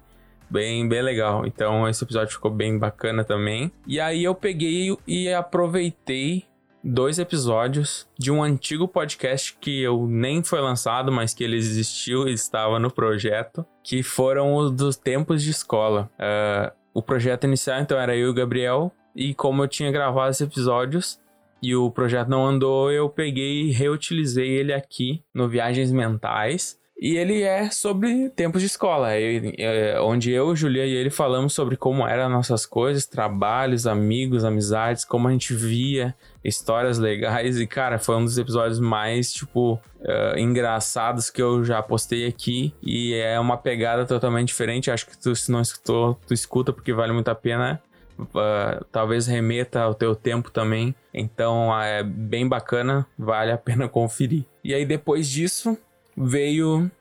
Bem, 0.49 0.87
bem 0.87 1.01
legal. 1.01 1.47
Então, 1.47 1.89
esse 1.89 2.03
episódio 2.03 2.33
ficou 2.33 2.51
bem 2.51 2.77
bacana 2.77 3.23
também. 3.23 3.71
E 3.87 3.99
aí, 3.99 4.23
eu 4.23 4.35
peguei 4.35 4.95
e 5.07 5.33
aproveitei 5.33 6.45
dois 6.83 7.17
episódios 7.17 8.07
de 8.19 8.29
um 8.29 8.43
antigo 8.43 8.87
podcast 8.87 9.55
que 9.59 9.81
eu 9.81 10.05
nem 10.05 10.43
foi 10.43 10.59
lançado, 10.59 11.11
mas 11.11 11.33
que 11.33 11.43
ele 11.43 11.55
existiu 11.55 12.27
e 12.27 12.33
estava 12.33 12.77
no 12.77 12.91
projeto, 12.91 13.65
que 13.83 14.03
foram 14.03 14.55
os 14.55 14.71
dos 14.71 14.97
tempos 14.97 15.41
de 15.41 15.51
escola. 15.51 16.09
Uh, 16.19 16.71
o 16.93 17.01
projeto 17.01 17.45
inicial, 17.45 17.79
então, 17.79 17.97
era 17.97 18.15
eu 18.15 18.27
e 18.27 18.29
o 18.29 18.33
Gabriel, 18.33 18.91
e 19.15 19.33
como 19.33 19.63
eu 19.63 19.67
tinha 19.67 19.91
gravado 19.91 20.31
esses 20.31 20.41
episódios 20.41 21.19
e 21.61 21.73
o 21.75 21.89
projeto 21.89 22.27
não 22.27 22.45
andou, 22.45 22.91
eu 22.91 23.09
peguei 23.09 23.63
e 23.63 23.71
reutilizei 23.71 24.49
ele 24.49 24.73
aqui 24.73 25.23
no 25.33 25.47
Viagens 25.47 25.91
Mentais. 25.91 26.77
E 26.99 27.17
ele 27.17 27.41
é 27.41 27.69
sobre 27.69 28.29
tempos 28.29 28.61
de 28.61 28.67
escola, 28.67 29.11
é, 29.13 29.99
onde 29.99 30.31
eu, 30.31 30.55
Julia 30.55 30.85
e 30.85 30.93
ele 30.93 31.09
falamos 31.09 31.53
sobre 31.53 31.75
como 31.75 32.07
eram 32.07 32.29
nossas 32.29 32.65
coisas, 32.65 33.05
trabalhos, 33.05 33.87
amigos, 33.87 34.45
amizades, 34.45 35.03
como 35.03 35.27
a 35.27 35.31
gente 35.31 35.53
via 35.53 36.15
histórias 36.43 36.97
legais. 36.97 37.59
E, 37.59 37.65
cara, 37.65 37.97
foi 37.97 38.15
um 38.15 38.25
dos 38.25 38.37
episódios 38.37 38.79
mais, 38.79 39.31
tipo, 39.31 39.79
uh, 40.01 40.37
engraçados 40.37 41.29
que 41.29 41.41
eu 41.41 41.63
já 41.63 41.81
postei 41.81 42.27
aqui. 42.27 42.73
E 42.81 43.13
é 43.13 43.39
uma 43.39 43.57
pegada 43.57 44.05
totalmente 44.05 44.47
diferente. 44.47 44.91
Acho 44.91 45.07
que 45.07 45.17
tu, 45.17 45.35
se 45.35 45.51
não 45.51 45.61
escutou, 45.61 46.19
tu 46.27 46.33
escuta 46.33 46.73
porque 46.73 46.93
vale 46.93 47.13
muito 47.13 47.29
a 47.29 47.35
pena. 47.35 47.81
Uh, 48.19 48.83
talvez 48.91 49.25
remeta 49.25 49.81
ao 49.81 49.95
teu 49.95 50.15
tempo 50.15 50.51
também. 50.51 50.93
Então 51.13 51.73
é 51.81 52.03
bem 52.03 52.47
bacana, 52.47 53.07
vale 53.17 53.51
a 53.51 53.57
pena 53.57 53.87
conferir. 53.89 54.45
E 54.63 54.73
aí 54.73 54.85
depois 54.85 55.27
disso, 55.27 55.77
veio 56.15 56.91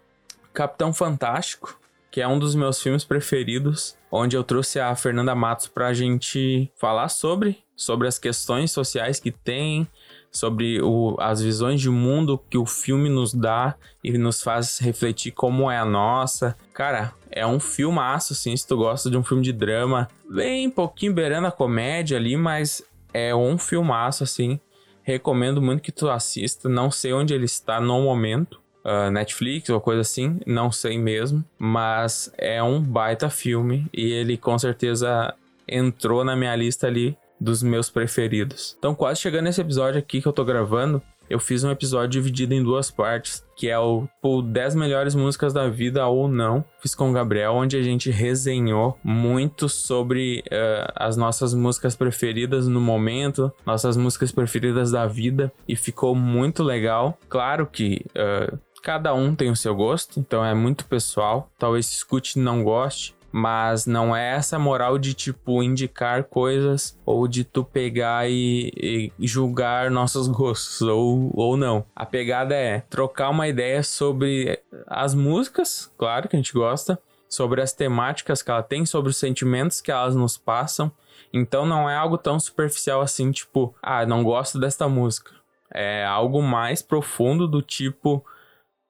Capitão 0.53 0.93
Fantástico, 0.93 1.79
que 2.11 2.21
é 2.21 2.29
um 2.29 2.39
dos 2.39 2.55
meus 2.55 2.81
filmes 2.81 3.05
preferidos, 3.05 3.97
onde 4.11 4.37
eu 4.37 4.45
trouxe 4.45 4.79
a 4.79 4.95
Fernanda 4.95 5.35
Matos 5.35 5.67
pra 5.67 5.95
gente 5.95 6.71
falar 6.77 7.09
sobre, 7.09 7.59
sobre 7.77 8.07
as 8.09 8.19
questões 8.19 8.71
sociais 8.71 9.19
que 9.19 9.31
tem, 9.31 9.87
sobre 10.31 10.81
o, 10.81 11.17
as 11.21 11.43
visões 11.43 11.81
de 11.81 11.91
mundo 11.91 12.41
que 12.49 12.57
o 12.57 12.65
filme 12.65 13.09
nos 13.09 13.35
dá 13.35 13.75
e 14.03 14.17
nos 14.17 14.43
faz 14.43 14.79
refletir 14.79 15.33
como 15.33 15.71
é 15.71 15.77
a 15.77 15.85
nossa. 15.85 16.57
Cara, 16.73 17.13
é 17.31 17.47
um 17.47 17.61
filmaço, 17.61 18.33
assim, 18.33 18.57
se 18.57 18.67
tu 18.67 18.77
gosta 18.77 19.11
de 19.11 19.17
um 19.17 19.23
filme 19.23 19.43
de 19.43 19.53
drama, 19.53 20.09
bem 20.29 20.71
pouquinho 20.71 21.13
beirando 21.13 21.47
a 21.47 21.53
comédia 21.53 22.17
ali, 22.17 22.37
mas 22.37 22.83
é 23.13 23.35
um 23.35 23.59
filmaço, 23.59 24.25
assim. 24.25 24.59
Recomendo 25.03 25.61
muito 25.61 25.83
que 25.83 25.93
tu 25.93 26.09
assista. 26.09 26.69
Não 26.69 26.91
sei 26.91 27.13
onde 27.13 27.35
ele 27.35 27.45
está 27.45 27.81
no 27.81 28.01
momento, 28.03 28.63
uh, 28.85 29.11
Netflix 29.11 29.69
ou 29.69 29.81
coisa 29.81 30.01
assim, 30.01 30.41
não 30.47 30.71
sei 30.71 30.99
mesmo, 30.99 31.45
mas 31.59 32.33
é 32.39 32.63
um 32.63 32.81
baita 32.81 33.29
filme 33.31 33.87
e 33.93 34.13
ele 34.13 34.37
com 34.37 34.59
certeza 34.59 35.35
entrou 35.67 36.25
na 36.25 36.37
minha 36.37 36.55
lista 36.55 36.87
ali 36.87 37.17
dos 37.43 37.63
meus 37.63 37.91
preferidos. 37.91 38.77
Então, 38.79 38.95
quase 38.95 39.21
chegando 39.21 39.45
nesse 39.45 39.61
episódio 39.61 39.99
aqui 39.99 40.23
que 40.23 40.29
eu 40.29 40.33
tô 40.33 40.45
gravando, 40.45 41.03
eu 41.29 41.41
fiz 41.41 41.65
um 41.65 41.71
episódio 41.71 42.11
dividido 42.11 42.53
em 42.53 42.63
duas 42.63 42.91
partes, 42.91 43.45
que 43.57 43.69
é 43.69 43.79
o 43.79 44.07
por 44.21 44.43
10 44.43 44.75
melhores 44.75 45.15
músicas 45.15 45.53
da 45.53 45.69
vida 45.69 46.07
ou 46.07 46.29
não. 46.29 46.65
Fiz 46.81 46.95
com 46.95 47.11
o 47.11 47.13
Gabriel, 47.13 47.55
onde 47.55 47.77
a 47.77 47.83
gente 47.83 48.11
resenhou 48.11 48.99
muito 49.03 49.69
sobre 49.69 50.45
uh, 50.47 50.93
as 50.95 51.17
nossas 51.17 51.55
músicas 51.55 51.97
preferidas 51.97 52.69
no 52.69 52.81
momento, 52.81 53.51
nossas 53.65 53.97
músicas 53.97 54.31
preferidas 54.31 54.91
da 54.91 55.07
vida, 55.07 55.51
e 55.67 55.75
ficou 55.75 56.15
muito 56.15 56.63
legal. 56.63 57.19
Claro 57.29 57.67
que 57.67 58.05
uh, 58.11 58.59
Cada 58.83 59.15
um 59.15 59.33
tem 59.33 59.49
o 59.49 59.55
seu 59.55 59.77
gosto, 59.77 60.19
então 60.19 60.45
é 60.45 60.53
muito 60.53 60.87
pessoal. 60.87 61.49
Talvez 61.57 61.89
escute 61.89 62.37
e 62.37 62.43
não 62.43 62.65
goste, 62.65 63.15
mas 63.33 63.87
não 63.87 64.15
é 64.15 64.35
essa 64.35 64.59
moral 64.59 64.99
de 64.99 65.15
tipo 65.15 65.63
indicar 65.63 66.25
coisas 66.25 66.99
ou 67.07 67.27
de 67.27 67.43
tu 67.43 67.65
pegar 67.65 68.29
e, 68.31 68.71
e, 69.19 69.27
julgar 69.27 69.91
nossos 69.91 70.29
gostos 70.29 70.83
ou, 70.83 71.31
ou 71.35 71.57
não. 71.57 71.85
A 71.97 72.05
pegada 72.05 72.55
é 72.55 72.81
trocar 72.81 73.31
uma 73.31 73.49
ideia 73.49 73.83
sobre 73.83 74.61
as 74.87 75.15
músicas, 75.15 75.91
claro 75.97 76.29
que 76.29 76.37
a 76.37 76.39
gente 76.39 76.53
gosta, 76.53 76.99
sobre 77.29 77.63
as 77.63 77.73
temáticas 77.73 78.43
que 78.43 78.51
ela 78.51 78.63
tem, 78.63 78.85
sobre 78.85 79.11
os 79.11 79.17
sentimentos 79.17 79.81
que 79.81 79.91
elas 79.91 80.15
nos 80.15 80.37
passam. 80.37 80.93
Então 81.33 81.65
não 81.65 81.89
é 81.89 81.97
algo 81.97 82.19
tão 82.19 82.39
superficial 82.39 83.01
assim, 83.01 83.33
tipo, 83.33 83.75
ah, 83.83 84.05
não 84.05 84.23
gosto 84.23 84.61
desta 84.61 84.87
música. 84.87 85.33
É 85.73 86.05
algo 86.05 86.43
mais 86.43 86.83
profundo 86.83 87.49
do 87.49 87.63
tipo, 87.63 88.23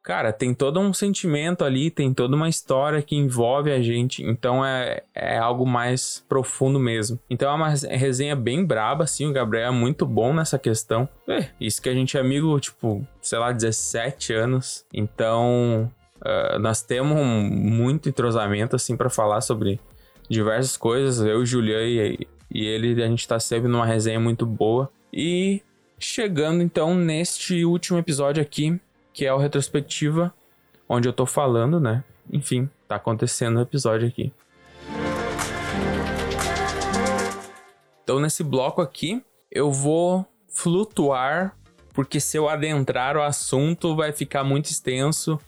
cara, 0.02 0.32
tem 0.32 0.52
todo 0.52 0.80
um 0.80 0.92
sentimento 0.92 1.64
ali, 1.64 1.90
tem 1.90 2.12
toda 2.12 2.34
uma 2.34 2.48
história 2.48 3.00
que 3.00 3.14
envolve 3.14 3.70
a 3.70 3.80
gente, 3.80 4.22
então 4.22 4.64
é, 4.64 5.02
é 5.14 5.38
algo 5.38 5.64
mais 5.64 6.24
profundo 6.28 6.78
mesmo. 6.78 7.18
Então 7.30 7.50
é 7.50 7.54
uma 7.54 7.68
resenha 7.68 8.34
bem 8.34 8.64
braba, 8.64 9.04
assim, 9.04 9.26
o 9.26 9.32
Gabriel 9.32 9.68
é 9.68 9.70
muito 9.70 10.04
bom 10.04 10.34
nessa 10.34 10.58
questão. 10.58 11.08
É, 11.28 11.46
isso 11.60 11.80
que 11.80 11.88
a 11.88 11.94
gente 11.94 12.16
é 12.16 12.20
amigo, 12.20 12.58
tipo, 12.58 13.06
sei 13.20 13.38
lá, 13.38 13.52
17 13.52 14.32
anos, 14.32 14.84
então 14.92 15.90
uh, 16.20 16.58
nós 16.58 16.82
temos 16.82 17.18
muito 17.18 18.08
entrosamento, 18.08 18.74
assim, 18.74 18.96
para 18.96 19.08
falar 19.08 19.40
sobre 19.40 19.78
diversas 20.28 20.76
coisas, 20.76 21.24
eu, 21.24 21.46
Julian 21.46 21.82
e, 21.82 22.26
e 22.50 22.66
ele, 22.66 23.02
a 23.02 23.06
gente 23.06 23.26
tá 23.26 23.38
sempre 23.38 23.68
numa 23.68 23.86
resenha 23.86 24.18
muito 24.18 24.44
boa. 24.44 24.90
E 25.12 25.62
chegando 25.98 26.62
então 26.62 26.94
neste 26.94 27.64
último 27.64 27.98
episódio 27.98 28.42
aqui, 28.42 28.80
que 29.12 29.26
é 29.26 29.32
o 29.32 29.38
retrospectiva, 29.38 30.32
onde 30.88 31.08
eu 31.08 31.12
tô 31.12 31.26
falando, 31.26 31.78
né? 31.78 32.04
Enfim, 32.30 32.68
tá 32.88 32.96
acontecendo 32.96 33.58
o 33.58 33.62
episódio 33.62 34.08
aqui. 34.08 34.32
Então, 38.02 38.18
nesse 38.18 38.42
bloco 38.42 38.80
aqui, 38.80 39.22
eu 39.50 39.70
vou 39.70 40.26
flutuar, 40.48 41.56
porque 41.92 42.20
se 42.20 42.36
eu 42.36 42.48
adentrar 42.48 43.16
o 43.16 43.22
assunto, 43.22 43.94
vai 43.94 44.12
ficar 44.12 44.44
muito 44.44 44.66
extenso 44.66 45.38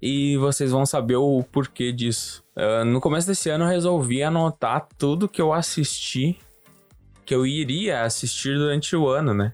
e 0.00 0.36
vocês 0.36 0.72
vão 0.72 0.84
saber 0.84 1.16
o 1.16 1.44
porquê 1.44 1.92
disso. 1.92 2.42
Uh, 2.56 2.84
no 2.84 3.00
começo 3.00 3.26
desse 3.26 3.48
ano, 3.48 3.64
eu 3.64 3.68
resolvi 3.68 4.22
anotar 4.22 4.88
tudo 4.98 5.28
que 5.28 5.40
eu 5.40 5.52
assisti, 5.52 6.38
que 7.24 7.34
eu 7.34 7.46
iria 7.46 8.02
assistir 8.02 8.56
durante 8.58 8.96
o 8.96 9.08
ano, 9.08 9.32
né? 9.32 9.52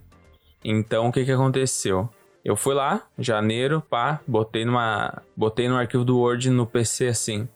Então, 0.64 1.08
o 1.08 1.12
que 1.12 1.24
que 1.24 1.30
aconteceu? 1.30 2.08
Eu 2.49 2.57
fui 2.57 2.73
lá, 2.73 3.07
janeiro, 3.19 3.83
pá, 3.90 4.23
botei 4.26 4.64
numa. 4.64 5.23
Botei 5.37 5.69
no 5.69 5.76
arquivo 5.76 6.02
do 6.02 6.19
Word 6.19 6.49
no 6.49 6.67
PC 6.67 7.09
assim. 7.09 7.47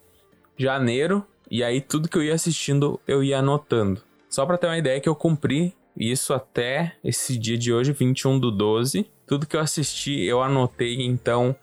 Janeiro, 0.55 1.25
e 1.49 1.63
aí 1.63 1.81
tudo 1.81 2.07
que 2.07 2.15
eu 2.15 2.21
ia 2.21 2.35
assistindo 2.35 3.01
eu 3.07 3.23
ia 3.23 3.39
anotando. 3.39 4.03
Só 4.29 4.45
para 4.45 4.55
ter 4.55 4.67
uma 4.67 4.77
ideia 4.77 5.01
que 5.01 5.09
eu 5.09 5.15
cumpri 5.15 5.73
isso 5.97 6.31
até 6.31 6.95
esse 7.03 7.39
dia 7.39 7.57
de 7.57 7.73
hoje, 7.73 7.91
21 7.91 8.37
do 8.37 8.51
12. 8.51 9.09
Tudo 9.25 9.47
que 9.47 9.55
eu 9.55 9.61
assisti 9.61 10.23
eu 10.25 10.43
anotei, 10.43 11.01
então 11.01 11.55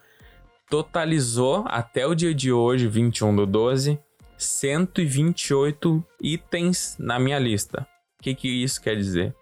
totalizou 0.69 1.63
até 1.69 2.05
o 2.05 2.13
dia 2.13 2.35
de 2.35 2.51
hoje, 2.51 2.85
21 2.85 3.33
do 3.33 3.45
12, 3.45 3.97
128 4.37 6.03
itens 6.21 6.97
na 6.99 7.17
minha 7.17 7.39
lista. 7.39 7.87
O 8.19 8.23
que, 8.23 8.35
que 8.35 8.61
isso 8.61 8.81
quer 8.81 8.97
dizer? 8.97 9.33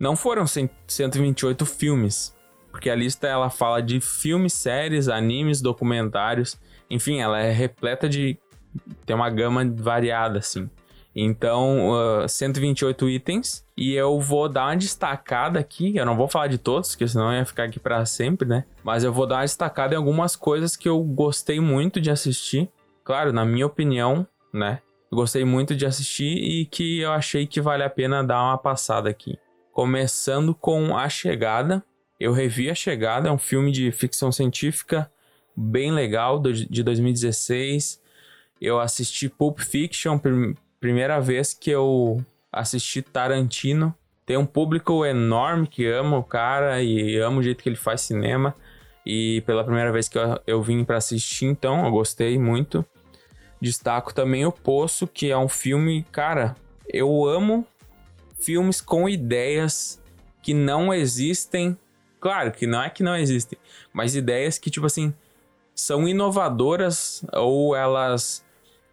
Não 0.00 0.16
foram 0.16 0.48
128 0.48 1.64
filmes, 1.64 2.34
porque 2.74 2.90
a 2.90 2.94
lista 2.96 3.28
ela 3.28 3.50
fala 3.50 3.80
de 3.80 4.00
filmes, 4.00 4.52
séries, 4.52 5.08
animes, 5.08 5.62
documentários, 5.62 6.58
enfim, 6.90 7.20
ela 7.20 7.38
é 7.38 7.52
repleta 7.52 8.08
de 8.08 8.36
tem 9.06 9.14
uma 9.14 9.30
gama 9.30 9.64
variada 9.76 10.40
assim. 10.40 10.68
Então, 11.14 11.90
uh, 11.92 12.28
128 12.28 13.08
itens 13.08 13.64
e 13.76 13.94
eu 13.94 14.18
vou 14.18 14.48
dar 14.48 14.66
uma 14.66 14.76
destacada 14.76 15.60
aqui, 15.60 15.96
eu 15.96 16.04
não 16.04 16.16
vou 16.16 16.26
falar 16.26 16.48
de 16.48 16.58
todos, 16.58 16.90
porque 16.90 17.06
senão 17.06 17.32
ia 17.32 17.46
ficar 17.46 17.62
aqui 17.62 17.78
para 17.78 18.04
sempre, 18.06 18.48
né? 18.48 18.64
Mas 18.82 19.04
eu 19.04 19.12
vou 19.12 19.24
dar 19.24 19.36
uma 19.36 19.42
destacada 19.42 19.94
em 19.94 19.96
algumas 19.96 20.34
coisas 20.34 20.74
que 20.74 20.88
eu 20.88 21.00
gostei 21.00 21.60
muito 21.60 22.00
de 22.00 22.10
assistir. 22.10 22.68
Claro, 23.04 23.32
na 23.32 23.44
minha 23.44 23.66
opinião, 23.66 24.26
né? 24.52 24.80
Eu 25.12 25.16
gostei 25.16 25.44
muito 25.44 25.76
de 25.76 25.86
assistir 25.86 26.38
e 26.38 26.66
que 26.66 26.98
eu 26.98 27.12
achei 27.12 27.46
que 27.46 27.60
vale 27.60 27.84
a 27.84 27.90
pena 27.90 28.24
dar 28.24 28.42
uma 28.42 28.58
passada 28.58 29.08
aqui. 29.08 29.38
Começando 29.70 30.52
com 30.56 30.96
A 30.96 31.08
Chegada. 31.08 31.84
Eu 32.24 32.32
revi 32.32 32.70
A 32.70 32.74
Chegada, 32.74 33.28
é 33.28 33.30
um 33.30 33.36
filme 33.36 33.70
de 33.70 33.92
ficção 33.92 34.32
científica 34.32 35.12
bem 35.54 35.92
legal 35.92 36.40
de 36.40 36.82
2016. 36.82 38.00
Eu 38.58 38.80
assisti 38.80 39.28
Pulp 39.28 39.58
Fiction, 39.58 40.18
primeira 40.80 41.20
vez 41.20 41.52
que 41.52 41.68
eu 41.68 42.24
assisti 42.50 43.02
Tarantino. 43.02 43.94
Tem 44.24 44.38
um 44.38 44.46
público 44.46 45.04
enorme 45.04 45.66
que 45.66 45.86
ama 45.86 46.16
o 46.16 46.24
cara 46.24 46.82
e 46.82 47.18
ama 47.18 47.40
o 47.40 47.42
jeito 47.42 47.62
que 47.62 47.68
ele 47.68 47.76
faz 47.76 48.00
cinema. 48.00 48.56
E 49.04 49.42
pela 49.42 49.62
primeira 49.62 49.92
vez 49.92 50.08
que 50.08 50.16
eu, 50.16 50.40
eu 50.46 50.62
vim 50.62 50.82
para 50.82 50.96
assistir, 50.96 51.44
então, 51.44 51.84
eu 51.84 51.90
gostei 51.90 52.38
muito. 52.38 52.82
Destaco 53.60 54.14
também 54.14 54.46
O 54.46 54.50
Poço, 54.50 55.06
que 55.06 55.30
é 55.30 55.36
um 55.36 55.46
filme, 55.46 56.06
cara, 56.10 56.56
eu 56.88 57.26
amo 57.26 57.66
filmes 58.40 58.80
com 58.80 59.06
ideias 59.10 60.02
que 60.40 60.54
não 60.54 60.92
existem. 60.94 61.76
Claro 62.24 62.50
que 62.52 62.66
não 62.66 62.82
é 62.82 62.88
que 62.88 63.02
não 63.02 63.14
existem, 63.14 63.58
mas 63.92 64.16
ideias 64.16 64.58
que, 64.58 64.70
tipo 64.70 64.86
assim, 64.86 65.12
são 65.74 66.08
inovadoras 66.08 67.22
ou 67.34 67.76
elas 67.76 68.42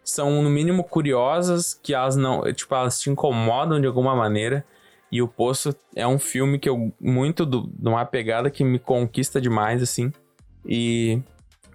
são, 0.04 0.42
no 0.42 0.50
mínimo, 0.50 0.84
curiosas, 0.84 1.72
que 1.82 1.94
elas 1.94 2.14
não, 2.14 2.42
tipo, 2.52 2.74
elas 2.74 3.00
te 3.00 3.08
incomodam 3.08 3.80
de 3.80 3.86
alguma 3.86 4.14
maneira. 4.14 4.62
E 5.10 5.22
O 5.22 5.28
Poço 5.28 5.74
é 5.96 6.06
um 6.06 6.18
filme 6.18 6.58
que 6.58 6.68
eu, 6.68 6.92
muito 7.00 7.46
de 7.46 7.88
uma 7.88 8.04
pegada 8.04 8.50
que 8.50 8.62
me 8.62 8.78
conquista 8.78 9.40
demais, 9.40 9.82
assim. 9.82 10.12
E 10.66 11.18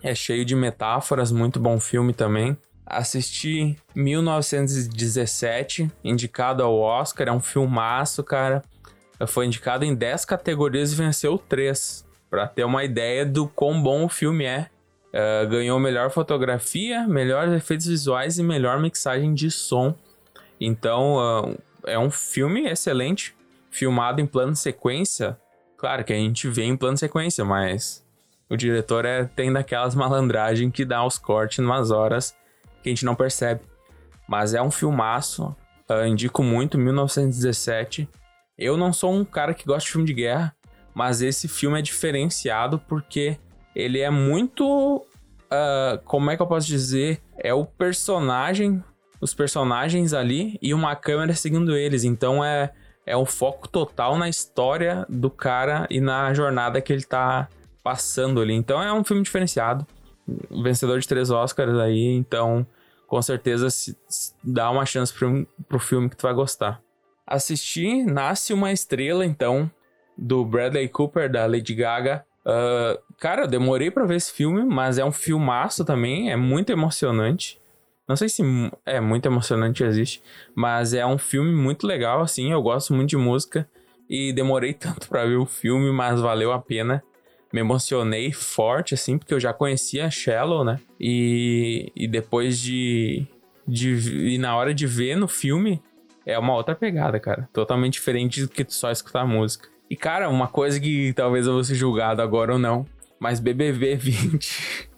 é 0.03 0.13
cheio 0.13 0.45
de 0.45 0.55
metáforas, 0.55 1.31
muito 1.31 1.59
bom 1.59 1.79
filme 1.79 2.13
também. 2.13 2.55
Assisti 2.85 3.75
1917, 3.95 5.91
indicado 6.03 6.61
ao 6.61 6.77
Oscar, 6.77 7.29
é 7.29 7.31
um 7.31 7.41
filmaço, 7.41 8.23
cara. 8.23 8.61
Foi 9.25 9.45
indicado 9.45 9.83
em 9.83 9.95
10 9.95 10.25
categorias 10.25 10.91
e 10.91 10.95
venceu 10.95 11.37
3. 11.37 12.05
Pra 12.29 12.47
ter 12.47 12.65
uma 12.65 12.83
ideia 12.83 13.25
do 13.25 13.47
quão 13.47 13.81
bom 13.81 14.05
o 14.05 14.09
filme 14.09 14.45
é. 14.45 14.69
Uh, 15.07 15.47
ganhou 15.47 15.79
melhor 15.79 16.11
fotografia, 16.11 17.07
melhores 17.07 17.53
efeitos 17.53 17.87
visuais 17.87 18.37
e 18.37 18.43
melhor 18.43 18.79
mixagem 18.79 19.33
de 19.33 19.49
som. 19.49 19.95
Então, 20.59 21.15
uh, 21.15 21.57
é 21.85 21.97
um 21.97 22.11
filme 22.11 22.67
excelente, 22.67 23.35
filmado 23.71 24.21
em 24.21 24.25
plano 24.25 24.55
sequência. 24.55 25.37
Claro 25.77 26.03
que 26.03 26.13
a 26.13 26.17
gente 26.17 26.47
vê 26.47 26.63
em 26.63 26.75
plano 26.75 26.97
sequência, 26.97 27.45
mas 27.45 28.05
o 28.49 28.55
diretor 28.55 29.05
é, 29.05 29.25
tem 29.25 29.51
daquelas 29.51 29.95
malandragens 29.95 30.71
que 30.71 30.85
dá 30.85 31.05
os 31.05 31.17
cortes 31.17 31.59
umas 31.59 31.89
horas 31.91 32.35
que 32.83 32.89
a 32.89 32.91
gente 32.91 33.05
não 33.05 33.15
percebe. 33.15 33.61
Mas 34.27 34.53
é 34.53 34.61
um 34.61 34.71
filmaço, 34.71 35.55
uh, 35.89 36.05
indico 36.05 36.43
muito, 36.43 36.77
1917. 36.77 38.07
Eu 38.57 38.75
não 38.75 38.91
sou 38.91 39.13
um 39.13 39.23
cara 39.23 39.53
que 39.53 39.65
gosta 39.65 39.85
de 39.85 39.91
filme 39.91 40.07
de 40.07 40.13
guerra, 40.13 40.55
mas 40.93 41.21
esse 41.21 41.47
filme 41.47 41.77
é 41.77 41.81
diferenciado 41.81 42.79
porque 42.87 43.37
ele 43.75 43.99
é 43.99 44.09
muito. 44.09 45.05
Uh, 45.45 46.03
como 46.03 46.31
é 46.31 46.35
que 46.35 46.41
eu 46.41 46.47
posso 46.47 46.65
dizer? 46.65 47.21
É 47.37 47.53
o 47.53 47.65
personagem, 47.65 48.83
os 49.21 49.33
personagens 49.33 50.13
ali 50.13 50.57
e 50.61 50.73
uma 50.73 50.95
câmera 50.95 51.35
seguindo 51.35 51.75
eles. 51.75 52.03
Então 52.03 52.43
é, 52.43 52.73
é 53.05 53.15
o 53.15 53.25
foco 53.25 53.67
total 53.67 54.17
na 54.17 54.27
história 54.27 55.05
do 55.07 55.29
cara 55.29 55.85
e 55.89 56.01
na 56.01 56.33
jornada 56.33 56.81
que 56.81 56.91
ele 56.91 57.03
tá 57.03 57.47
passando 57.83 58.41
ali. 58.41 58.53
Então 58.53 58.81
é 58.81 58.91
um 58.91 59.03
filme 59.03 59.21
diferenciado. 59.21 59.85
Vencedor 60.49 60.99
de 60.99 61.07
três 61.07 61.29
Oscars 61.29 61.77
aí, 61.77 62.07
então 62.15 62.65
com 63.05 63.21
certeza 63.21 63.69
se, 63.69 63.95
se 64.09 64.33
dá 64.43 64.69
uma 64.69 64.85
chance 64.85 65.13
pro, 65.13 65.47
pro 65.69 65.79
filme 65.79 66.09
que 66.09 66.17
tu 66.17 66.23
vai 66.23 66.33
gostar. 66.33 66.81
Assisti 67.27 68.03
Nasce 68.03 68.53
uma 68.53 68.71
Estrela, 68.71 69.25
então, 69.25 69.69
do 70.17 70.45
Bradley 70.45 70.87
Cooper, 70.87 71.29
da 71.29 71.45
Lady 71.45 71.75
Gaga. 71.75 72.25
Uh, 72.45 72.97
cara, 73.19 73.43
eu 73.43 73.47
demorei 73.47 73.91
para 73.91 74.05
ver 74.05 74.15
esse 74.15 74.31
filme, 74.31 74.63
mas 74.63 74.97
é 74.97 75.05
um 75.05 75.11
filmaço 75.11 75.83
também, 75.83 76.31
é 76.31 76.35
muito 76.35 76.71
emocionante. 76.71 77.59
Não 78.07 78.15
sei 78.15 78.29
se 78.29 78.41
é 78.85 79.01
muito 79.01 79.25
emocionante 79.25 79.83
existe, 79.83 80.23
mas 80.55 80.93
é 80.93 81.05
um 81.05 81.17
filme 81.17 81.51
muito 81.51 81.85
legal, 81.85 82.21
assim. 82.21 82.53
Eu 82.53 82.61
gosto 82.61 82.93
muito 82.93 83.09
de 83.09 83.17
música 83.17 83.69
e 84.09 84.31
demorei 84.31 84.71
tanto 84.73 85.09
para 85.09 85.25
ver 85.25 85.35
o 85.35 85.45
filme, 85.45 85.91
mas 85.91 86.21
valeu 86.21 86.53
a 86.53 86.59
pena 86.59 87.03
me 87.51 87.61
emocionei 87.61 88.31
forte, 88.31 88.93
assim, 88.93 89.17
porque 89.17 89.33
eu 89.33 89.39
já 89.39 89.53
conhecia 89.53 90.09
Shallow, 90.09 90.63
né? 90.63 90.79
E, 90.99 91.91
e 91.95 92.07
depois 92.07 92.59
de, 92.59 93.25
de. 93.67 94.33
E 94.33 94.37
na 94.37 94.55
hora 94.55 94.73
de 94.73 94.85
ver 94.85 95.15
no 95.15 95.27
filme, 95.27 95.81
é 96.27 96.37
uma 96.37 96.53
outra 96.53 96.75
pegada, 96.75 97.19
cara. 97.19 97.47
Totalmente 97.53 97.93
diferente 97.93 98.41
do 98.41 98.49
que 98.49 98.65
só 98.67 98.91
escutar 98.91 99.25
música. 99.25 99.69
E, 99.89 99.95
cara, 99.95 100.29
uma 100.29 100.49
coisa 100.49 100.77
que 100.77 101.13
talvez 101.13 101.47
eu 101.47 101.53
vou 101.53 101.63
ser 101.63 101.75
julgado 101.75 102.21
agora 102.21 102.53
ou 102.53 102.59
não, 102.59 102.85
mas 103.17 103.39
BBB 103.39 103.95
20. 103.95 104.89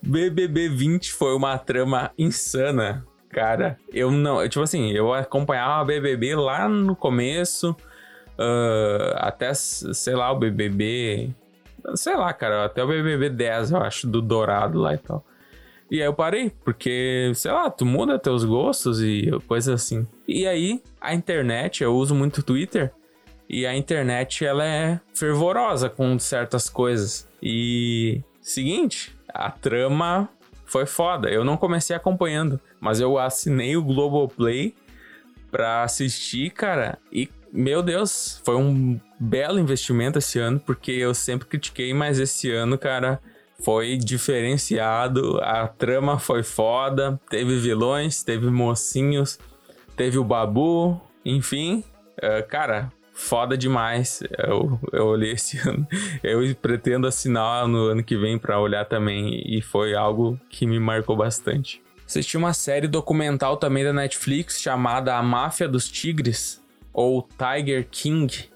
BBB 0.00 0.68
20 0.68 1.12
foi 1.12 1.34
uma 1.34 1.58
trama 1.58 2.12
insana, 2.16 3.04
cara. 3.28 3.76
Eu 3.92 4.12
não. 4.12 4.48
Tipo 4.48 4.62
assim, 4.62 4.92
eu 4.92 5.12
acompanhava 5.12 5.80
a 5.80 5.84
BBB 5.84 6.36
lá 6.36 6.68
no 6.68 6.94
começo 6.94 7.76
uh, 8.38 9.16
até, 9.16 9.52
sei 9.54 10.14
lá, 10.14 10.30
o 10.30 10.38
BBB. 10.38 11.30
Sei 11.96 12.16
lá, 12.16 12.32
cara, 12.32 12.64
até 12.64 12.82
o 12.82 12.86
BBB 12.86 13.30
10, 13.30 13.72
eu 13.72 13.78
acho, 13.78 14.06
do 14.06 14.22
Dourado 14.22 14.78
lá 14.78 14.94
e 14.94 14.98
tal. 14.98 15.24
E 15.90 16.00
aí 16.00 16.06
eu 16.06 16.14
parei, 16.14 16.50
porque, 16.64 17.30
sei 17.34 17.52
lá, 17.52 17.70
tu 17.70 17.86
muda 17.86 18.18
teus 18.18 18.44
gostos 18.44 19.00
e 19.00 19.30
coisas 19.46 19.82
assim. 19.82 20.06
E 20.26 20.46
aí, 20.46 20.82
a 21.00 21.14
internet, 21.14 21.82
eu 21.82 21.94
uso 21.94 22.14
muito 22.14 22.42
Twitter, 22.42 22.92
e 23.48 23.64
a 23.64 23.76
internet, 23.76 24.44
ela 24.44 24.64
é 24.64 25.00
fervorosa 25.14 25.88
com 25.88 26.18
certas 26.18 26.68
coisas. 26.68 27.28
E, 27.40 28.20
seguinte, 28.40 29.16
a 29.28 29.50
trama 29.50 30.28
foi 30.64 30.84
foda. 30.84 31.30
Eu 31.30 31.44
não 31.44 31.56
comecei 31.56 31.94
acompanhando, 31.94 32.60
mas 32.80 33.00
eu 33.00 33.16
assinei 33.18 33.76
o 33.76 33.84
Globoplay 33.84 34.74
pra 35.50 35.84
assistir, 35.84 36.50
cara, 36.50 36.98
e 37.12 37.28
meu 37.52 37.82
Deus, 37.82 38.42
foi 38.44 38.56
um 38.56 39.00
belo 39.18 39.58
investimento 39.58 40.18
esse 40.18 40.38
ano, 40.38 40.60
porque 40.60 40.90
eu 40.90 41.14
sempre 41.14 41.46
critiquei, 41.46 41.94
mas 41.94 42.18
esse 42.18 42.50
ano, 42.50 42.76
cara, 42.76 43.20
foi 43.62 43.96
diferenciado. 43.96 45.38
A 45.42 45.66
trama 45.66 46.18
foi 46.18 46.42
foda, 46.42 47.20
teve 47.30 47.58
vilões, 47.58 48.22
teve 48.22 48.50
mocinhos, 48.50 49.38
teve 49.96 50.18
o 50.18 50.24
Babu, 50.24 51.00
enfim, 51.24 51.82
uh, 52.18 52.46
cara, 52.48 52.92
foda 53.12 53.56
demais. 53.56 54.22
Eu, 54.38 54.78
eu 54.92 55.06
olhei 55.06 55.32
esse 55.32 55.58
ano. 55.66 55.86
Eu 56.22 56.54
pretendo 56.56 57.06
assinar 57.06 57.66
no 57.66 57.86
ano 57.86 58.04
que 58.04 58.16
vem 58.16 58.38
para 58.38 58.60
olhar 58.60 58.84
também, 58.84 59.42
e 59.46 59.60
foi 59.60 59.94
algo 59.94 60.38
que 60.48 60.66
me 60.66 60.78
marcou 60.78 61.16
bastante. 61.16 61.82
Assisti 62.06 62.36
uma 62.36 62.52
série 62.52 62.86
documental 62.86 63.56
também 63.56 63.82
da 63.82 63.92
Netflix 63.92 64.60
chamada 64.60 65.16
A 65.16 65.22
Máfia 65.22 65.66
dos 65.66 65.90
Tigres 65.90 66.62
ou 66.92 67.26
Tiger 67.36 67.88
King. 67.90 68.48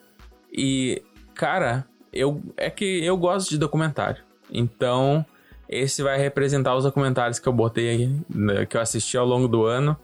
E, 0.52 1.02
cara, 1.34 1.84
eu 2.12 2.40
é 2.56 2.70
que 2.70 3.04
eu 3.04 3.16
gosto 3.16 3.50
de 3.50 3.58
documentário. 3.58 4.22
Então, 4.52 5.24
esse 5.68 6.02
vai 6.02 6.18
representar 6.18 6.74
os 6.76 6.84
documentários 6.84 7.38
que 7.38 7.48
eu 7.48 7.52
botei 7.52 7.88
aí, 7.88 8.20
né, 8.28 8.66
que 8.66 8.76
eu 8.76 8.80
assisti 8.80 9.16
ao 9.16 9.26
longo 9.26 9.46
do 9.46 9.64
ano. 9.64 9.96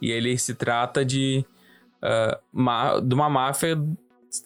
E 0.00 0.10
ele 0.10 0.38
se 0.38 0.54
trata 0.54 1.04
de, 1.04 1.44
uh, 2.02 3.00
de 3.02 3.14
uma 3.14 3.28
máfia 3.28 3.76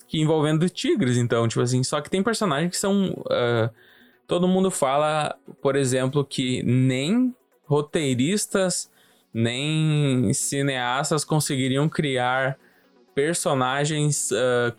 que 0.07 0.19
envolvendo 0.19 0.67
tigres, 0.69 1.17
então, 1.17 1.47
tipo 1.47 1.61
assim, 1.61 1.83
só 1.83 2.01
que 2.01 2.09
tem 2.09 2.23
personagens 2.23 2.71
que 2.71 2.77
são. 2.77 3.11
Uh, 3.11 3.69
todo 4.27 4.47
mundo 4.47 4.71
fala, 4.71 5.35
por 5.61 5.75
exemplo, 5.75 6.25
que 6.25 6.63
nem 6.63 7.33
roteiristas, 7.65 8.91
nem 9.33 10.33
cineastas 10.33 11.23
conseguiriam 11.23 11.87
criar 11.87 12.57
personagens 13.13 14.31
uh, 14.31 14.75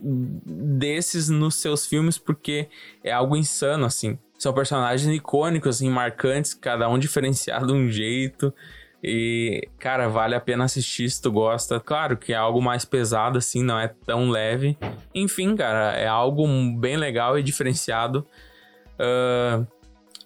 desses 0.00 1.28
nos 1.28 1.56
seus 1.56 1.86
filmes 1.86 2.18
porque 2.18 2.68
é 3.02 3.12
algo 3.12 3.36
insano, 3.36 3.84
assim. 3.84 4.18
São 4.38 4.52
personagens 4.52 5.14
icônicos, 5.16 5.76
assim, 5.76 5.90
marcantes, 5.90 6.54
cada 6.54 6.88
um 6.88 6.98
diferenciado 6.98 7.66
de 7.68 7.72
um 7.72 7.88
jeito. 7.88 8.52
E, 9.02 9.68
cara, 9.78 10.08
vale 10.08 10.34
a 10.34 10.40
pena 10.40 10.64
assistir 10.64 11.08
se 11.08 11.22
tu 11.22 11.30
gosta. 11.30 11.78
Claro 11.78 12.16
que 12.16 12.32
é 12.32 12.36
algo 12.36 12.60
mais 12.60 12.84
pesado, 12.84 13.38
assim, 13.38 13.62
não 13.62 13.78
é 13.78 13.88
tão 13.88 14.30
leve. 14.30 14.76
Enfim, 15.14 15.54
cara, 15.54 15.92
é 15.96 16.06
algo 16.06 16.46
bem 16.76 16.96
legal 16.96 17.38
e 17.38 17.42
diferenciado. 17.42 18.26
Uh, 18.94 19.66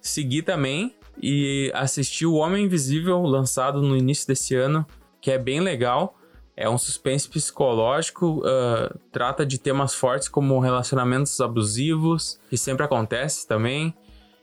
segui 0.01 0.43
também 0.43 0.95
e 1.21 1.71
assisti 1.75 2.25
O 2.25 2.35
Homem 2.35 2.65
Invisível, 2.65 3.23
lançado 3.23 3.83
no 3.83 3.97
início 3.97 4.27
desse 4.27 4.55
ano, 4.55 4.87
que 5.21 5.31
é 5.31 5.39
bem 5.39 5.61
legal. 5.61 6.17
É 6.57 6.69
um 6.69 6.77
suspense 6.77 7.29
psicológico, 7.29 8.41
uh, 8.41 8.99
trata 9.11 9.45
de 9.45 9.59
temas 9.59 9.95
fortes 9.95 10.29
como 10.29 10.61
relacionamentos 10.61 11.41
abusivos, 11.41 12.39
que 12.51 12.59
sempre 12.59 12.85
acontece 12.85 13.47
também. 13.47 13.95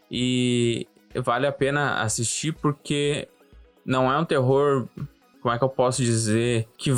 E 0.09 0.87
vale 1.23 1.45
a 1.45 1.51
pena 1.51 2.01
assistir 2.01 2.53
porque 2.53 3.27
não 3.85 4.11
é 4.11 4.17
um 4.17 4.25
terror, 4.25 4.87
como 5.41 5.53
é 5.53 5.57
que 5.57 5.63
eu 5.63 5.69
posso 5.69 6.03
dizer, 6.03 6.67
que 6.77 6.91